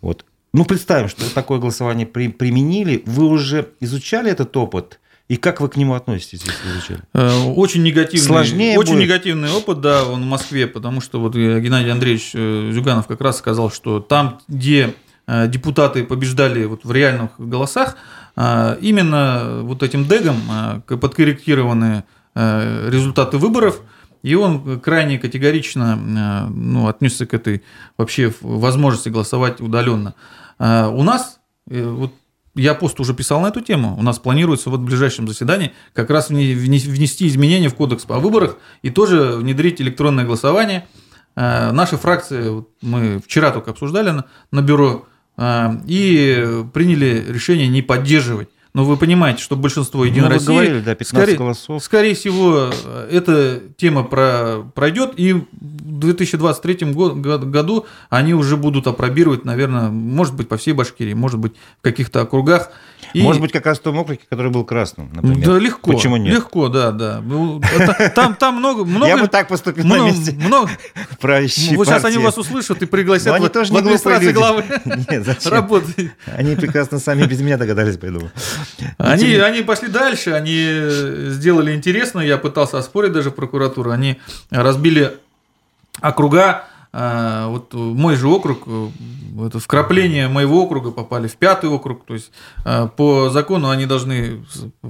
[0.03, 0.27] Вот.
[0.53, 3.03] Ну, представим, что такое голосование при, применили.
[3.07, 5.01] Вы уже изучали этот опыт?
[5.29, 7.01] И как вы к нему относитесь, если изучали?
[7.13, 9.03] Э, очень негативный, Сложнее очень будет.
[9.03, 13.39] негативный опыт, да, он в Москве, потому что вот Геннадий Андреевич э, Зюганов как раз
[13.39, 14.95] сказал, что там, где
[15.27, 17.97] депутаты побеждали вот в реальных голосах,
[18.37, 20.41] именно вот этим дегом
[20.87, 22.05] подкорректированные
[22.37, 23.81] результаты выборов,
[24.23, 25.97] и он крайне категорично
[26.49, 27.65] ну, отнесся к этой
[27.99, 30.15] вообще возможности голосовать удаленно.
[30.61, 32.13] У нас, вот
[32.57, 33.97] я пост уже писал на эту тему.
[33.99, 38.57] У нас планируется вот в ближайшем заседании как раз внести изменения в кодекс о выборах
[38.83, 40.87] и тоже внедрить электронное голосование.
[41.37, 47.83] Э, наши фракции, мы вчера только обсуждали на, на бюро, э, и приняли решение не
[47.83, 50.47] поддерживать но вы понимаете, что большинство Единой ну, России...
[50.49, 51.83] говорили, да, 15 скорее, голосов.
[51.83, 52.71] Скорее всего,
[53.11, 60.51] эта тема про, пройдет, и в 2023 году они уже будут опробировать, наверное, может быть,
[60.51, 62.71] по всей Башкирии, может быть, в каких-то округах.
[63.13, 63.23] И...
[63.23, 65.47] Может быть, как раз в том округе, который был красным, например.
[65.47, 65.93] Да, легко.
[65.93, 66.35] Почему нет?
[66.35, 67.23] Легко, да, да.
[68.15, 69.07] Там, там много, много...
[69.07, 70.71] Я бы так поступил много, на месте много...
[71.21, 74.65] правящей Вот сейчас они вас услышат и пригласят они в, тоже в администрации главы
[75.11, 75.53] Нет, зачем?
[75.53, 76.11] работать.
[76.27, 78.31] Они прекрасно сами без меня догадались, пойду.
[78.99, 85.19] Они, они пошли дальше, они сделали интересно, я пытался оспорить даже прокуратуру, они разбили
[86.01, 86.65] округа,
[87.49, 88.89] вот мой же округ, э,
[89.47, 92.31] это вкрапление моего округа попали в пятый округ, то есть
[92.65, 94.45] а, по закону они должны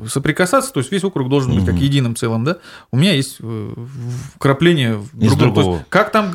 [0.08, 2.58] соприкасаться, то есть весь округ должен быть как единым целым, да.
[2.92, 3.74] У меня есть э,
[4.36, 5.38] вкрапление в другом.
[5.38, 5.74] другого.
[5.76, 6.30] Есть, как там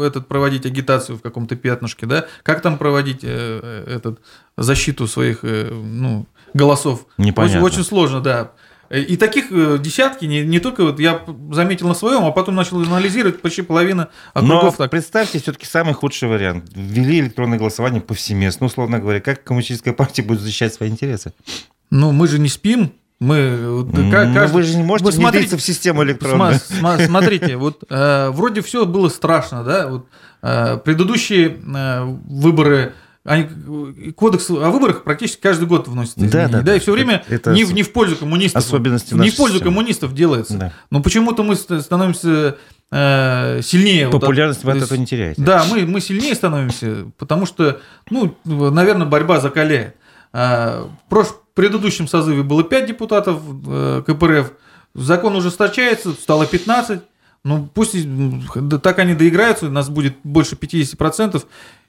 [0.00, 2.26] этот проводить агитацию в каком-то пятнышке, да?
[2.42, 4.20] Как там проводить э, этот
[4.56, 7.06] защиту своих ну, голосов?
[7.16, 7.62] Непонятно.
[7.62, 8.52] Очень, очень сложно, да.
[8.92, 12.78] И таких э, десятки, не, не только вот я заметил на своем, а потом начал
[12.82, 14.64] анализировать почти половина округов.
[14.64, 14.90] Но так.
[14.90, 16.70] представьте, все-таки самый худший вариант.
[16.74, 19.20] Ввели электронное голосование повсеместно, условно говоря.
[19.20, 21.32] Как коммунистическая партия будет защищать свои интересы?
[21.90, 25.62] Ну, мы же не спим, мы, ну, каждый, вы же не можете вы внедриться в
[25.62, 26.58] систему электронную.
[27.06, 30.06] Смотрите, вот э, вроде все было страшно, да, вот
[30.42, 32.94] э, предыдущие э, выборы
[33.24, 36.48] они, кодекс о выборах практически каждый год вносится изменения.
[36.48, 38.64] Да, да, да, и все время это, не, не в пользу коммунистов.
[38.64, 39.70] Особенности Не в пользу системы.
[39.70, 40.58] коммунистов делается.
[40.58, 40.72] Да.
[40.90, 42.56] Но почему-то мы становимся
[42.90, 44.08] э, сильнее.
[44.08, 45.40] Популярность вот, вы от этого не теряете.
[45.40, 49.94] Да, мы, мы сильнее становимся, потому что, ну, наверное, борьба закаляет.
[50.32, 54.52] А, в предыдущем созыве было 5 депутатов э, КПРФ,
[54.94, 57.02] закон ужесточается, стало 15.
[57.44, 57.96] Ну, пусть
[58.82, 61.44] так они доиграются, у нас будет больше 50%,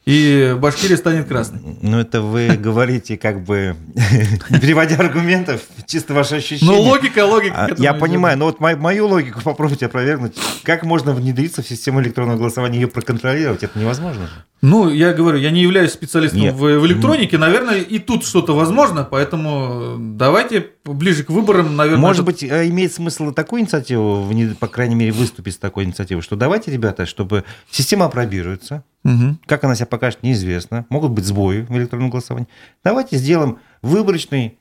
[0.06, 1.62] и Башкирия станет красной.
[1.82, 3.76] Ну, это вы говорите, как бы,
[4.50, 6.76] переводя аргументов, чисто ваше ощущение.
[6.76, 7.66] Ну, логика, логика.
[7.66, 10.38] А, я понимаю, но вот мою логику попробуйте опровергнуть.
[10.64, 13.64] Как можно внедриться в систему электронного голосования, ее проконтролировать?
[13.64, 14.34] Это невозможно же.
[14.64, 16.54] Ну, я говорю, я не являюсь специалистом Нет.
[16.56, 17.38] в, в электронике.
[17.38, 22.00] Наверное, и тут что-то возможно, поэтому давайте ближе к выборам, наверное...
[22.00, 22.32] Может это...
[22.32, 24.26] быть, э, имеет смысл такую инициативу,
[24.62, 29.38] по крайней мере, выступить с такой инициативой, что давайте, ребята, чтобы система опробируется, угу.
[29.48, 32.48] как она себя покажет, неизвестно, могут быть сбои в электронном голосовании.
[32.86, 34.58] Давайте сделаем выборочный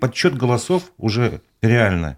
[0.00, 2.16] подсчет голосов уже реально.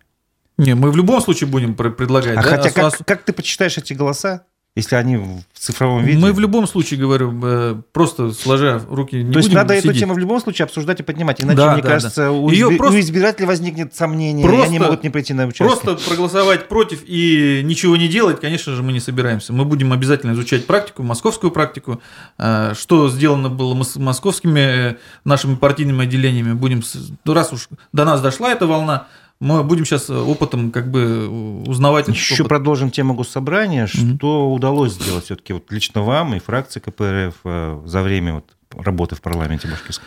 [0.59, 2.37] Не, мы в любом случае будем предлагать.
[2.37, 2.49] А да?
[2.49, 4.45] хотя а как, как ты почитаешь эти голоса?
[4.77, 6.19] Если они в цифровом виде.
[6.19, 9.91] Мы в любом случае, говорю, э, просто сложа руки не То есть надо сидеть.
[9.91, 11.41] эту тему в любом случае обсуждать и поднимать.
[11.41, 12.33] Иначе, да, мне да, кажется, да.
[12.33, 12.77] У, Ее изби...
[12.77, 12.97] просто...
[12.97, 15.67] у избирателя возникнет сомнение, просто, и они могут не прийти на участие.
[15.69, 19.53] Просто проголосовать против и ничего не делать, конечно же, мы не собираемся.
[19.53, 22.01] Мы будем обязательно изучать практику, московскую практику,
[22.39, 24.61] э, что сделано было московскими
[24.93, 26.53] э, нашими партийными отделениями.
[26.53, 26.83] Будем,
[27.25, 29.09] раз уж до нас дошла эта волна,
[29.41, 32.09] мы будем сейчас опытом как бы узнавать.
[32.09, 32.49] Еще опыт.
[32.49, 33.87] продолжим тему госсобрания.
[33.87, 38.45] Что mm удалось сделать все-таки вот лично вам и фракции КПРФ э, за время вот
[38.73, 40.07] работы в парламенте башкирском?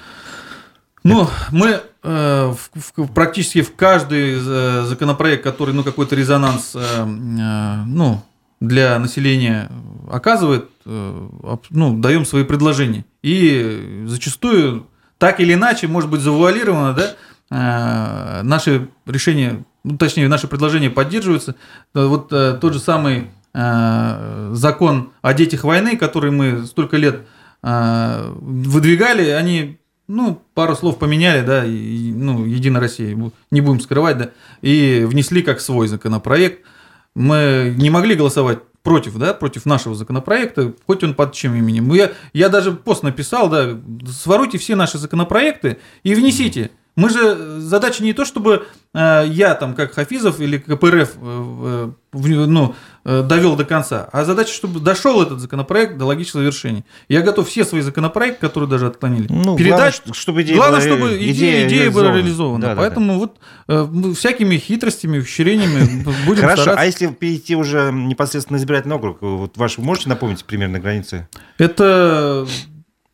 [1.03, 6.79] Ну, мы э, в, в, практически в каждый э, законопроект, который ну, какой-то резонанс э,
[6.79, 8.21] э, ну,
[8.59, 9.71] для населения
[10.11, 11.29] оказывает, э,
[11.69, 13.05] ну, даем свои предложения.
[13.23, 20.47] И зачастую так или иначе, может быть, завуалировано, да, Э, наши решения, ну, точнее, наши
[20.47, 21.55] предложения поддерживаются.
[21.93, 27.27] Э, вот э, тот же самый закон о детях войны, который мы столько лет
[27.61, 33.13] выдвигали, они ну, пару слов поменяли, да, и, ну, Единая Россия,
[33.51, 34.29] не будем скрывать, да,
[34.61, 36.65] и внесли как свой законопроект.
[37.13, 41.91] Мы не могли голосовать против, да, против нашего законопроекта, хоть он под чем именем.
[41.93, 43.79] Я, я даже пост написал, да,
[44.09, 46.71] своруйте все наши законопроекты и внесите.
[46.95, 51.91] Мы же задача не то, чтобы э, я там как Хафизов или КПРФ э, э,
[52.13, 52.75] ну,
[53.05, 56.83] э, довел до конца, а задача, чтобы дошел этот законопроект до логического завершения.
[57.07, 60.01] Я готов все свои законопроекты, которые даже отклонили, ну, передать.
[60.03, 62.67] Главное, чтобы идея главное, была, чтобы идея, идея была реализована.
[62.67, 63.37] Да, Поэтому да, вот
[63.69, 66.81] э, всякими хитростями, ухищрениями будем Хорошо, стараться.
[66.81, 71.29] а если перейти уже непосредственно на избирательный округ, вот ваш, можете напомнить примерно границы?
[71.57, 72.45] Это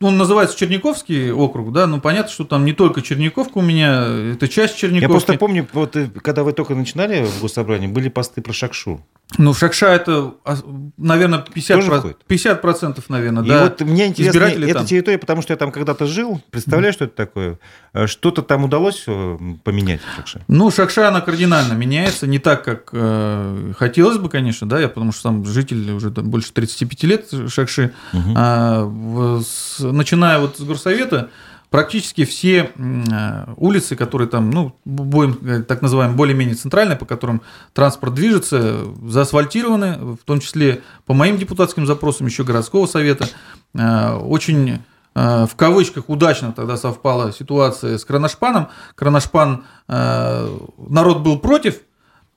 [0.00, 4.46] он называется Черниковский округ, да, ну понятно, что там не только Черниковка у меня, это
[4.46, 5.02] часть Черниковки.
[5.02, 9.04] Я просто помню, вот э, когда вы только начинали в госсобрании, были посты про Шакшу.
[9.36, 10.56] Ну, Шакша это, а,
[10.96, 13.64] наверное, 50%, 50% наверное, И да.
[13.64, 14.86] вот мне интересно, эта там.
[14.86, 16.96] территория, потому что я там когда-то жил, представляю, mm.
[16.96, 17.58] что это такое?
[17.92, 20.40] Э, что-то там удалось э, поменять в Шакше?
[20.48, 25.12] Ну, Шакша, она кардинально меняется, не так, как э, хотелось бы, конечно, да, я потому
[25.12, 27.92] что сам житель уже там, больше 35 лет Шакши.
[28.14, 28.34] Угу.
[28.34, 31.30] А, с, начиная вот с горсовета,
[31.70, 37.42] практически все э, улицы, которые там, ну, будем э, так называем, более-менее центральные, по которым
[37.74, 43.28] транспорт движется, заасфальтированы, в том числе по моим депутатским запросам еще городского совета.
[43.74, 44.82] Э, очень
[45.14, 48.68] в кавычках удачно тогда совпала ситуация с Кроношпаном.
[48.94, 51.80] Кроношпан, народ был против,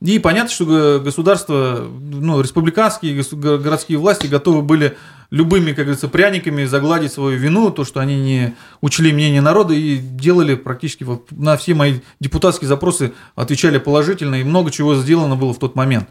[0.02, 3.22] и понятно, что государство, ну, республиканские
[3.60, 4.98] городские власти готовы были
[5.32, 9.98] любыми, как говорится, пряниками загладить свою вину, то, что они не учли мнение народа и
[9.98, 15.60] делали практически на все мои депутатские запросы, отвечали положительно, и много чего сделано было в
[15.60, 16.10] тот момент.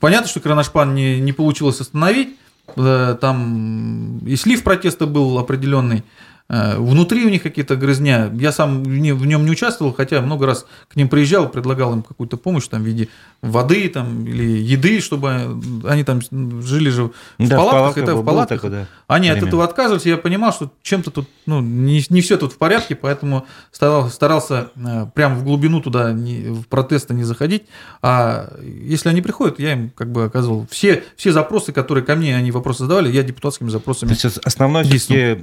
[0.00, 2.36] Понятно, что Кроношпан не, не получилось остановить,
[2.76, 6.02] э, там и слив протеста был определенный,
[6.48, 8.30] внутри у них какие-то грызня.
[8.34, 12.36] Я сам в нем не участвовал, хотя много раз к ним приезжал, предлагал им какую-то
[12.36, 13.08] помощь там, в виде
[13.42, 16.20] воды там, или еды, чтобы они там
[16.62, 18.02] жили же в да, палатках.
[18.02, 18.60] это в палатках.
[18.60, 19.42] Такое, да, они время.
[19.42, 20.06] от этого отказывались.
[20.06, 24.70] Я понимал, что чем-то тут ну, не, не все тут в порядке, поэтому старался, старался
[24.76, 27.64] э, прям в глубину туда не, в протесты не заходить.
[28.02, 32.36] А если они приходят, я им как бы оказывал все, все запросы, которые ко мне
[32.36, 34.14] они вопросы задавали, я депутатскими запросами.
[34.14, 34.84] То есть основное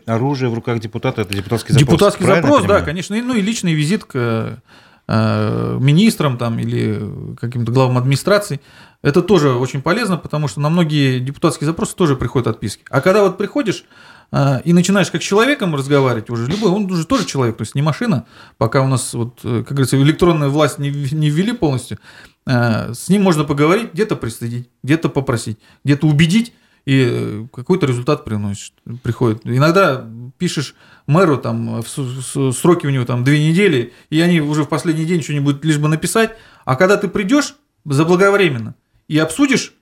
[0.05, 1.87] оружие в руках депутатов депутата это депутатский запрос.
[1.87, 3.15] Депутатский запрос, да, конечно.
[3.21, 4.59] Ну и личный визит к
[5.07, 8.61] э, министрам там, или каким-то главам администрации.
[9.01, 12.83] Это тоже очень полезно, потому что на многие депутатские запросы тоже приходят отписки.
[12.89, 13.85] А когда вот приходишь
[14.31, 17.73] э, и начинаешь как с человеком разговаривать уже, любой, он уже тоже человек, то есть
[17.73, 18.25] не машина,
[18.57, 21.97] пока у нас, вот, э, как говорится, электронная власть не, не ввели полностью,
[22.45, 26.51] с ним можно поговорить, где-то пристыдить, где-то попросить, где-то убедить,
[26.85, 28.73] и э, какой-то результат приносит,
[29.03, 29.41] приходит.
[29.45, 30.05] Иногда
[30.43, 30.75] пишешь
[31.07, 35.23] мэру, там, в сроки у него там две недели, и они уже в последний день
[35.23, 36.35] что-нибудь лишь бы написать,
[36.65, 38.75] а когда ты придешь заблаговременно
[39.07, 39.73] и обсудишь,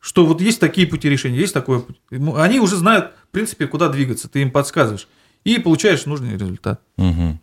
[0.00, 3.88] что вот есть такие пути решения, есть такой путь, они уже знают, в принципе, куда
[3.88, 5.08] двигаться, ты им подсказываешь.
[5.44, 6.80] И получаешь нужный результат.
[6.98, 7.38] Угу.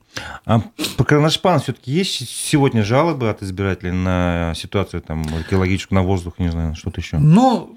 [0.46, 0.62] А
[0.98, 6.52] по Кроношпану все-таки есть сегодня жалобы от избирателей на ситуацию там экологическую, на воздух, не
[6.52, 7.18] знаю, что-то еще?
[7.18, 7.76] Ну,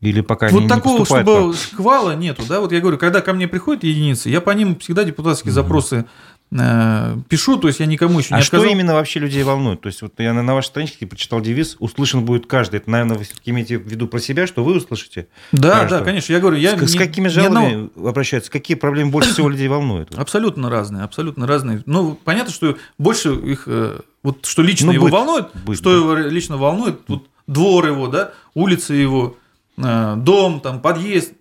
[0.00, 1.52] или пока вот не, такого, не чтобы по...
[1.54, 5.04] шквала нету, да, вот я говорю, когда ко мне приходят единицы, я по ним всегда
[5.04, 5.54] депутатские угу.
[5.54, 6.04] запросы
[6.52, 8.66] э, пишу, то есть я никому еще не а отказал.
[8.66, 9.80] что именно вообще людей волнует?
[9.80, 12.76] То есть вот я на вашей страничке прочитал девиз «Услышан будет каждый».
[12.76, 15.28] Это, наверное, вы все-таки имеете в виду про себя, что вы услышите?
[15.52, 16.00] Да, каждого.
[16.00, 16.30] да, конечно.
[16.30, 18.08] Я говорю, я с, не, с какими жалобами одного...
[18.10, 18.50] обращаются?
[18.50, 20.14] Какие проблемы больше всего людей волнуют?
[20.18, 21.82] Абсолютно разные, абсолютно разные.
[21.86, 25.90] Ну, понятно, что больше их, э, вот что лично ну, его быть, волнует, быть, что
[25.90, 25.96] да.
[25.96, 29.36] его лично волнует, вот двор его, да, улица его,
[29.76, 31.32] дом, там, подъезд.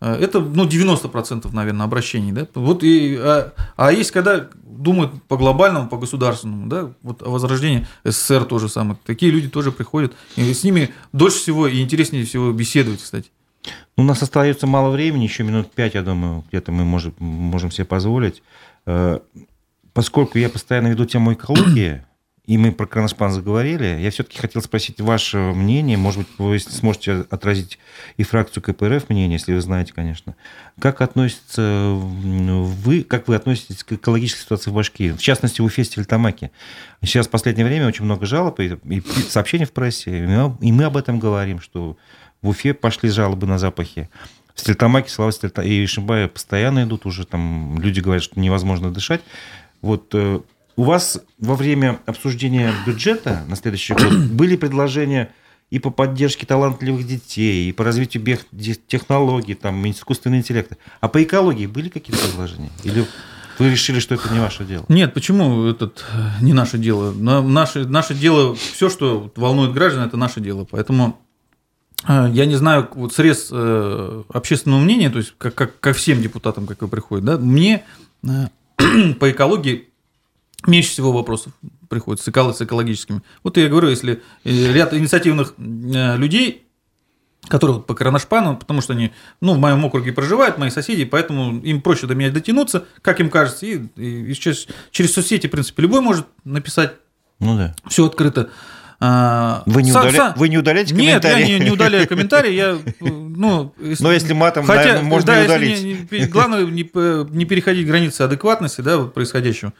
[0.00, 2.32] Э, это ну, 90%, наверное, обращений.
[2.32, 2.46] Да?
[2.54, 7.86] Вот и, а, а есть, когда думают по глобальному, по государственному, да, вот о возрождении
[8.04, 8.98] СССР тоже самое.
[9.04, 10.12] Такие люди тоже приходят.
[10.36, 13.30] И с ними дольше всего и интереснее всего беседовать, кстати.
[13.96, 17.86] У нас остается мало времени, еще минут пять, я думаю, где-то мы можем, можем себе
[17.86, 18.42] позволить.
[18.84, 19.20] Э,
[19.94, 22.04] поскольку я постоянно веду тему экологии,
[22.46, 27.24] и мы про Кроноспан заговорили, я все-таки хотел спросить ваше мнение, может быть, вы сможете
[27.30, 27.78] отразить
[28.18, 30.36] и фракцию КПРФ мнение, если вы знаете, конечно.
[30.78, 35.84] Как относится вы, как вы относитесь к экологической ситуации в Башкирии, в частности, в Уфе
[35.84, 36.50] Стельтамаке?
[37.02, 38.76] Сейчас в последнее время очень много жалоб и,
[39.28, 40.24] сообщений в прессе,
[40.60, 41.96] и мы об этом говорим, что
[42.42, 44.10] в Уфе пошли жалобы на запахи.
[44.54, 49.22] В Стельтамаке, Слава Стельта и Ишимбая постоянно идут уже, там люди говорят, что невозможно дышать.
[49.80, 50.40] Вот э,
[50.76, 55.30] у вас во время обсуждения бюджета на следующий год были предложения
[55.70, 58.22] и по поддержке талантливых детей, и по развитию
[58.86, 60.76] технологий, там, искусственного интеллекта.
[61.00, 62.70] А по экологии были какие-то предложения?
[62.84, 63.04] Или
[63.58, 64.84] вы решили, что это не ваше дело?
[64.88, 66.04] Нет, почему этот
[66.40, 67.12] не наше дело?
[67.12, 70.66] Наше, наше дело, все, что волнует граждан, это наше дело.
[70.68, 71.18] Поэтому
[72.06, 76.20] э, я не знаю, вот срез э, общественного мнения, то есть как, как, ко всем
[76.20, 77.84] депутатам, как вы приходит, да, мне
[78.22, 78.48] э,
[79.18, 79.88] по экологии
[80.66, 81.52] меньше всего вопросов
[81.88, 83.22] приходит с экологическими.
[83.42, 86.66] Вот я говорю, если э, ряд инициативных э, людей,
[87.48, 91.82] которые по Коронашпану, потому что они ну, в моем округе проживают, мои соседи, поэтому им
[91.82, 96.00] проще до меня дотянуться, как им кажется, и, и через, через соцсети, в принципе, любой
[96.00, 96.94] может написать.
[97.40, 97.74] Ну да.
[97.88, 98.50] Все открыто.
[99.00, 100.12] Вы не, удаля...
[100.12, 100.34] Са...
[100.36, 101.40] Вы не удаляете комментарии?
[101.40, 102.52] Нет, я не, не удаляю комментарии.
[102.52, 104.02] Я, ну, если...
[104.04, 105.82] Но если матом, Хотя, наверное, можно да, не удалить.
[105.82, 109.72] Не, не, главное не, не переходить границы адекватности да, происходящего.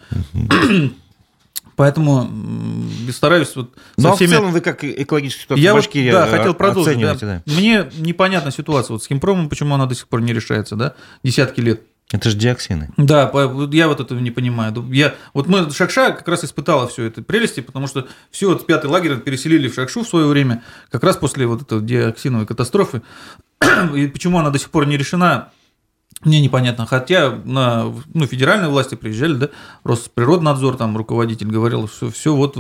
[1.76, 2.30] Поэтому
[3.10, 4.28] стараюсь вот со ну, всеми...
[4.28, 7.00] а в целом вы как экологический ситуацию Я вот, да, хотел продолжить.
[7.00, 7.14] Да.
[7.14, 7.42] Да.
[7.46, 10.94] Мне непонятна ситуация вот с химпромом, почему она до сих пор не решается, да,
[11.24, 11.82] десятки лет.
[12.12, 12.90] Это же диоксины.
[12.96, 13.30] Да,
[13.72, 14.72] я вот этого не понимаю.
[14.92, 18.86] Я, вот мы Шакша как раз испытала все это прелести, потому что все вот пятый
[18.86, 23.02] лагерь переселили в Шакшу в свое время, как раз после вот этой диоксиновой катастрофы.
[23.94, 25.50] И почему она до сих пор не решена,
[26.22, 26.86] мне непонятно.
[26.86, 29.48] Хотя на ну, федеральные власти приезжали, да,
[29.84, 32.56] Росприроднадзор, там руководитель говорил, что все вот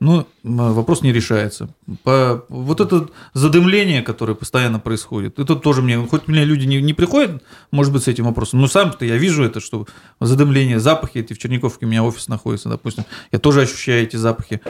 [0.00, 1.68] ну, вопрос не решается.
[2.02, 6.94] По, вот это задымление, которое постоянно происходит, это тоже мне, хоть мне люди не, не
[6.94, 9.86] приходят, может быть, с этим вопросом, но сам-то я вижу это, что
[10.20, 14.60] задымление, запахи, эти в Черниковке у меня офис находится, допустим, я тоже ощущаю эти запахи.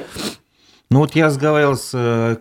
[0.90, 2.36] Ну вот я разговаривал с, э,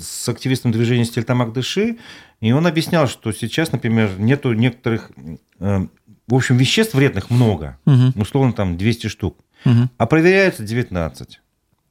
[0.00, 1.98] с активистом движения Стельтамак Дыши,
[2.40, 5.10] и он объяснял, что сейчас, например, нету некоторых,
[5.58, 5.86] э,
[6.26, 8.12] в общем, веществ вредных много, угу.
[8.20, 9.90] условно там 200 штук, угу.
[9.98, 11.40] а проверяется 19.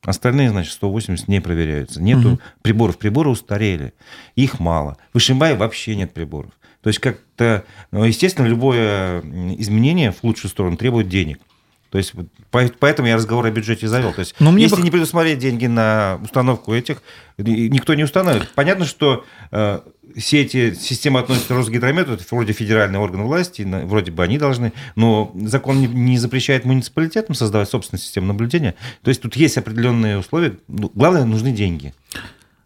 [0.03, 2.01] Остальные, значит, 180 не проверяются.
[2.01, 2.39] Нету угу.
[2.61, 2.97] приборов.
[2.97, 3.93] Приборы устарели.
[4.35, 4.97] Их мало.
[5.13, 6.51] В Ишимбае вообще нет приборов.
[6.81, 9.21] То есть как-то, ну, естественно, любое
[9.57, 11.39] изменение в лучшую сторону требует денег.
[11.89, 12.13] То есть
[12.51, 14.13] поэтому я разговор о бюджете завел.
[14.13, 14.81] То есть Но мне если бы...
[14.81, 17.01] не предусмотреть деньги на установку этих,
[17.37, 18.49] никто не установит.
[18.55, 19.79] Понятно, что э,
[20.15, 24.73] все эти системы относятся к Росгидромету, это вроде федеральный орган власти, вроде бы они должны,
[24.95, 28.75] но закон не запрещает муниципалитетам создавать собственную систему наблюдения.
[29.03, 30.57] То есть тут есть определенные условия.
[30.67, 31.93] Ну, главное, нужны деньги.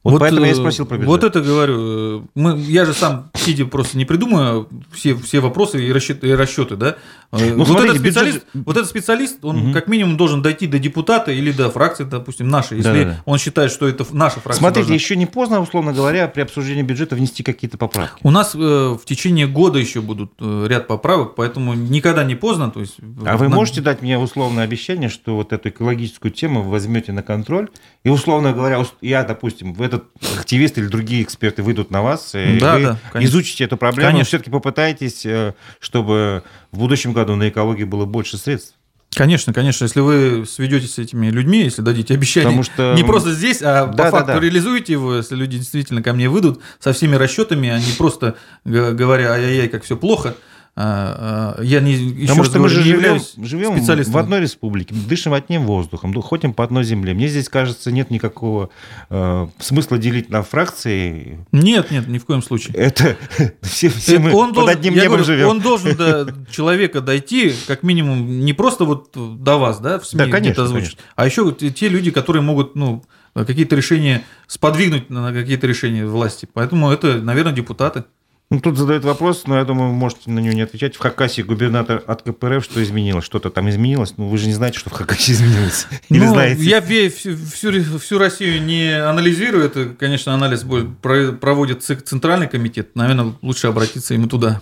[0.03, 1.07] Вот, вот поэтому я и э, спросил про бюджет.
[1.09, 1.75] Вот это говорю.
[1.77, 6.31] Э, мы, я же сам, сидя, просто не придумаю все, все вопросы и расчеты, и
[6.31, 6.95] расчеты да?
[7.31, 8.65] Э, ну, вот, этот специалист, бюджет...
[8.67, 9.73] вот этот специалист, он угу.
[9.73, 13.21] как минимум должен дойти до депутата или до фракции, допустим, нашей, если да, да.
[13.25, 14.59] он считает, что это наша фракция.
[14.59, 14.95] Смотрите, должна...
[14.95, 18.19] еще не поздно, условно говоря, при обсуждении бюджета внести какие-то поправки.
[18.23, 22.69] У нас э, в течение года еще будут э, ряд поправок, поэтому никогда не поздно.
[22.69, 26.71] То есть, а вы можете дать мне условное обещание, что вот эту экологическую тему вы
[26.71, 27.69] возьмете на контроль,
[28.03, 30.03] и, условно говоря, я, допустим, в этот
[30.37, 34.49] активист или другие эксперты выйдут на вас, и да, вы да, изучите эту проблему, все-таки
[34.49, 38.75] попытаетесь, э, чтобы в будущем году на экологию было больше средств.
[39.13, 42.93] Конечно, конечно, если вы сведетесь с этими людьми, если дадите обещание, Потому что...
[42.95, 44.39] не просто здесь, а да, по факту да, да.
[44.39, 49.33] реализуете его, если люди действительно ко мне выйдут со всеми расчетами, а не просто говоря,
[49.33, 50.35] ай-яй-яй, как все плохо,
[50.77, 56.13] я не, еще Потому что мы же живем, живем в одной республике, дышим одним воздухом,
[56.21, 57.13] ходим по одной земле.
[57.13, 58.69] Мне здесь, кажется, нет никакого
[59.09, 61.45] э, смысла делить на фракции.
[61.51, 62.75] Нет, нет, ни в коем случае.
[62.77, 63.17] Это
[63.61, 65.47] все, все мы он под должен, одним небом говорю, живем.
[65.49, 70.19] Он должен до человека дойти, как минимум, не просто вот до вас, да, в СМИ
[70.19, 71.13] да, конечно, озвучить, конечно.
[71.15, 73.03] а еще те люди, которые могут, ну,
[73.33, 76.47] какие-то решения сподвигнуть на какие-то решения власти.
[76.51, 78.05] Поэтому это, наверное, депутаты.
[78.51, 80.97] Ну, тут задают вопрос, но я думаю, вы можете на него не отвечать.
[80.97, 83.23] В Хакасии губернатор от КПРФ что изменилось?
[83.23, 84.15] Что-то там изменилось?
[84.17, 85.87] Ну, вы же не знаете, что в Хакасии изменилось.
[86.09, 86.61] Или ну, знаете?
[86.61, 89.63] Я всю, всю, всю Россию не анализирую.
[89.63, 90.65] Это, конечно, анализ
[91.01, 92.93] проводит Центральный комитет.
[92.93, 94.61] Наверное, лучше обратиться ему туда.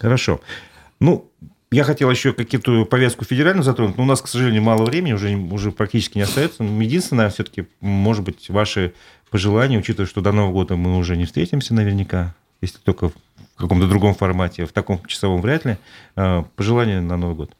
[0.00, 0.40] Хорошо.
[0.98, 1.30] Ну,
[1.70, 5.36] я хотел еще какие-то повестку федеральную затронуть, но у нас, к сожалению, мало времени, уже,
[5.36, 6.64] уже практически не остается.
[6.64, 8.94] Единственное, все-таки, может быть, ваши
[9.30, 13.12] пожелания, учитывая, что до Нового года мы уже не встретимся наверняка, если только в
[13.56, 15.78] каком-то другом формате, в таком часовом вряд ли.
[16.16, 17.52] А, пожелания на Новый год.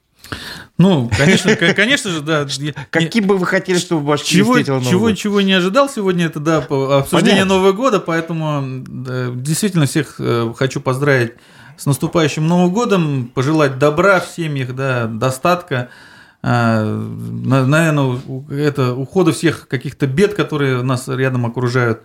[0.77, 2.47] Ну, конечно, конечно же, да.
[2.91, 5.17] Каким бы вы хотели, чтобы ваш чего, встретил Новый чего, год?
[5.17, 7.55] Чего не ожидал сегодня, это, да, обсуждение Понятно.
[7.55, 11.33] Нового года, поэтому да, действительно всех э, хочу поздравить
[11.77, 15.89] с наступающим Новым годом, пожелать добра в семьях, да, достатка,
[16.43, 18.21] а, наверное,
[18.51, 22.03] это ухода всех каких-то бед, которые нас рядом окружают,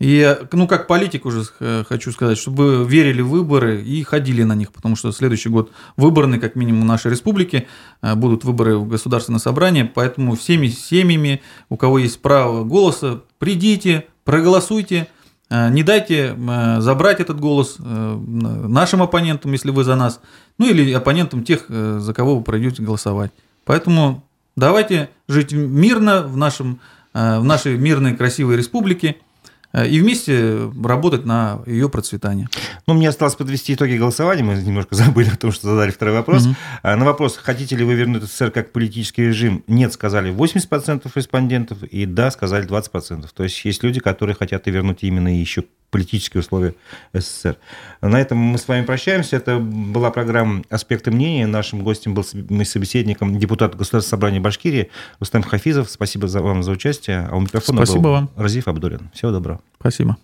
[0.00, 1.44] и, ну, как политик уже
[1.86, 6.40] хочу сказать, чтобы верили в выборы и ходили на них, потому что следующий год выборный,
[6.40, 7.66] как минимум, в нашей республике,
[8.00, 14.06] э, будут выборы в государственное собрание, поэтому всеми семьями, у кого есть право голоса, придите,
[14.24, 15.06] проголосуйте,
[15.50, 20.22] э, не дайте э, забрать этот голос нашим оппонентам, если вы за нас,
[20.56, 23.32] ну или оппонентам тех, за кого вы пройдете голосовать.
[23.66, 24.24] Поэтому
[24.56, 26.80] давайте жить мирно в, нашем,
[27.12, 29.29] в нашей мирной красивой республике– Э,
[29.72, 32.48] и вместе работать на ее процветание.
[32.86, 34.42] Ну, мне осталось подвести итоги голосования.
[34.42, 36.46] Мы немножко забыли о том, что задали второй вопрос.
[36.46, 36.54] Угу.
[36.82, 42.06] На вопрос, хотите ли вы вернуть СССР как политический режим, нет, сказали 80% респондентов, и
[42.06, 43.28] да, сказали 20%.
[43.34, 46.74] То есть есть люди, которые хотят и вернуть именно еще политические условия
[47.12, 47.56] СССР.
[48.00, 49.36] На этом мы с вами прощаемся.
[49.36, 51.46] Это была программа «Аспекты мнения».
[51.46, 55.90] Нашим гостем был мой собеседником депутат Государственного собрания Башкирии Рустам Хафизов.
[55.90, 57.28] Спасибо за, вам за участие.
[57.30, 58.30] А у микрофона Спасибо был вам.
[58.36, 59.10] Разиф Абдулин.
[59.12, 59.60] Всего доброго.
[59.78, 60.16] Спасибо.